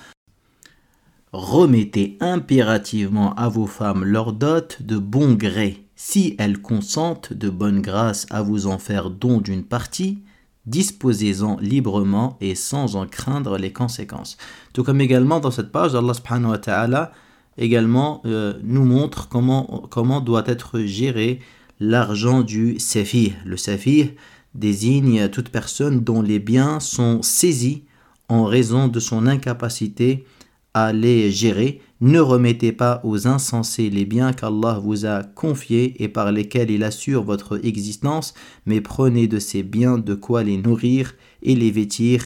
Remettez 1.34 2.15
impérativement 2.19 3.34
à 3.34 3.50
vos 3.50 3.65
femmes 3.65 4.06
leur 4.06 4.34
dot 4.34 4.78
de 4.84 5.00
bon 5.00 5.34
gré. 5.34 5.84
Si 5.96 6.36
elles 6.38 6.62
consentent 6.62 7.34
de 7.34 7.50
bonne 7.50 7.82
grâce 7.82 8.28
à 8.30 8.43
vous 8.43 8.67
en 8.67 8.78
faire 8.78 9.10
don 9.10 9.41
d'une 9.41 9.63
partie, 9.63 10.19
disposez-en 10.67 11.58
librement 11.60 12.38
et 12.39 12.54
sans 12.54 12.96
en 12.96 13.08
craindre 13.08 13.58
les 13.58 13.74
conséquences. 13.74 14.38
Tout 14.74 14.84
comme 14.84 15.02
également 15.02 15.39
dans 15.39 15.50
cette 15.50 15.72
page, 15.72 15.96
Allah 15.96 16.13
subhanahu 16.13 16.52
wa 16.52 16.60
ta'ala 16.60 17.12
également 17.58 18.22
euh, 18.26 18.54
nous 18.62 18.86
montre 18.86 19.28
comment, 19.28 19.88
comment 19.89 20.22
doit 20.22 20.43
être 20.46 20.82
géré 20.82 21.39
l'argent 21.80 22.43
du 22.43 22.80
safih. 22.80 23.34
Le 23.43 23.58
safih 23.58 24.12
désigne 24.54 25.30
toute 25.30 25.50
personne 25.50 26.02
dont 26.02 26.22
les 26.22 26.38
biens 26.38 26.80
sont 26.80 27.24
saisis 27.24 27.86
en 28.30 28.46
raison 28.46 28.88
de 28.88 29.00
son 29.00 29.26
incapacité 29.26 30.26
à 30.73 30.93
les 30.93 31.31
gérer. 31.31 31.81
Ne 32.01 32.19
remettez 32.19 32.71
pas 32.71 33.01
aux 33.03 33.27
insensés 33.27 33.89
les 33.89 34.05
biens 34.05 34.33
qu'Allah 34.33 34.79
vous 34.81 35.05
a 35.05 35.23
confiés 35.23 36.01
et 36.03 36.09
par 36.09 36.31
lesquels 36.31 36.71
il 36.71 36.83
assure 36.83 37.23
votre 37.23 37.63
existence, 37.65 38.33
mais 38.65 38.81
prenez 38.81 39.27
de 39.27 39.39
ces 39.39 39.63
biens 39.63 39.97
de 39.97 40.13
quoi 40.15 40.43
les 40.43 40.57
nourrir 40.57 41.13
et 41.41 41.55
les 41.55 41.71
vêtir 41.71 42.23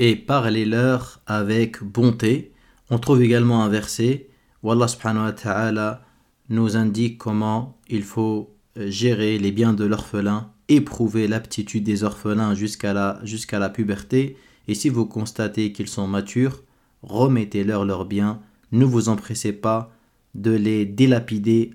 et 0.00 0.16
parlez-leur 0.16 1.20
avec 1.26 1.84
bonté. 1.84 2.52
On 2.88 2.98
trouve 2.98 3.22
également 3.22 3.62
un 3.62 3.68
verset 3.68 4.28
où 4.62 4.72
Allah 4.72 4.86
wa 5.04 5.32
ta'ala 5.32 6.02
nous 6.48 6.76
indique 6.76 7.18
comment 7.18 7.78
il 7.88 8.02
faut 8.02 8.50
gérer 8.76 9.38
les 9.38 9.52
biens 9.52 9.74
de 9.74 9.84
l'orphelin, 9.84 10.50
éprouver 10.68 11.28
l'aptitude 11.28 11.84
des 11.84 12.02
orphelins 12.02 12.54
jusqu'à 12.54 12.94
la, 12.94 13.20
jusqu'à 13.24 13.58
la 13.58 13.68
puberté, 13.68 14.36
et 14.68 14.74
si 14.74 14.88
vous 14.88 15.04
constatez 15.04 15.72
qu'ils 15.72 15.88
sont 15.88 16.06
matures, 16.06 16.62
remettez-leur 17.02 17.84
leurs 17.84 18.04
biens, 18.04 18.40
ne 18.72 18.84
vous 18.84 19.08
empressez 19.08 19.52
pas 19.52 19.92
de 20.34 20.52
les 20.52 20.86
dilapider 20.86 21.72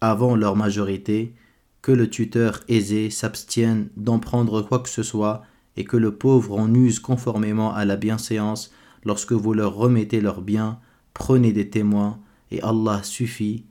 avant 0.00 0.36
leur 0.36 0.56
majorité, 0.56 1.34
que 1.82 1.92
le 1.92 2.08
tuteur 2.08 2.60
aisé 2.68 3.10
s'abstienne 3.10 3.88
d'en 3.96 4.18
prendre 4.18 4.62
quoi 4.62 4.78
que 4.78 4.88
ce 4.88 5.02
soit, 5.02 5.42
et 5.76 5.84
que 5.84 5.96
le 5.96 6.16
pauvre 6.16 6.58
en 6.58 6.72
use 6.72 7.00
conformément 7.00 7.74
à 7.74 7.84
la 7.84 7.96
bienséance, 7.96 8.72
lorsque 9.04 9.32
vous 9.32 9.54
leur 9.54 9.74
remettez 9.74 10.20
leurs 10.20 10.40
biens, 10.40 10.78
prenez 11.14 11.52
des 11.52 11.68
témoins, 11.68 12.18
et 12.50 12.62
Allah 12.62 13.02
suffit 13.02 13.64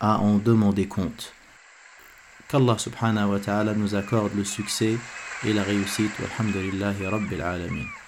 à 0.00 0.18
en 0.20 0.38
demander 0.38 0.86
compte. 0.86 1.32
Qu'Allah 2.48 2.78
subhanahu 2.78 3.30
wa 3.30 3.38
ta'ala 3.38 3.74
nous 3.74 3.94
accorde 3.94 4.34
le 4.34 4.44
succès 4.44 4.96
et 5.46 5.52
la 5.52 5.62
réussite. 5.62 6.12
Alhamdulillahi 6.38 7.06
Rabbil. 7.06 7.99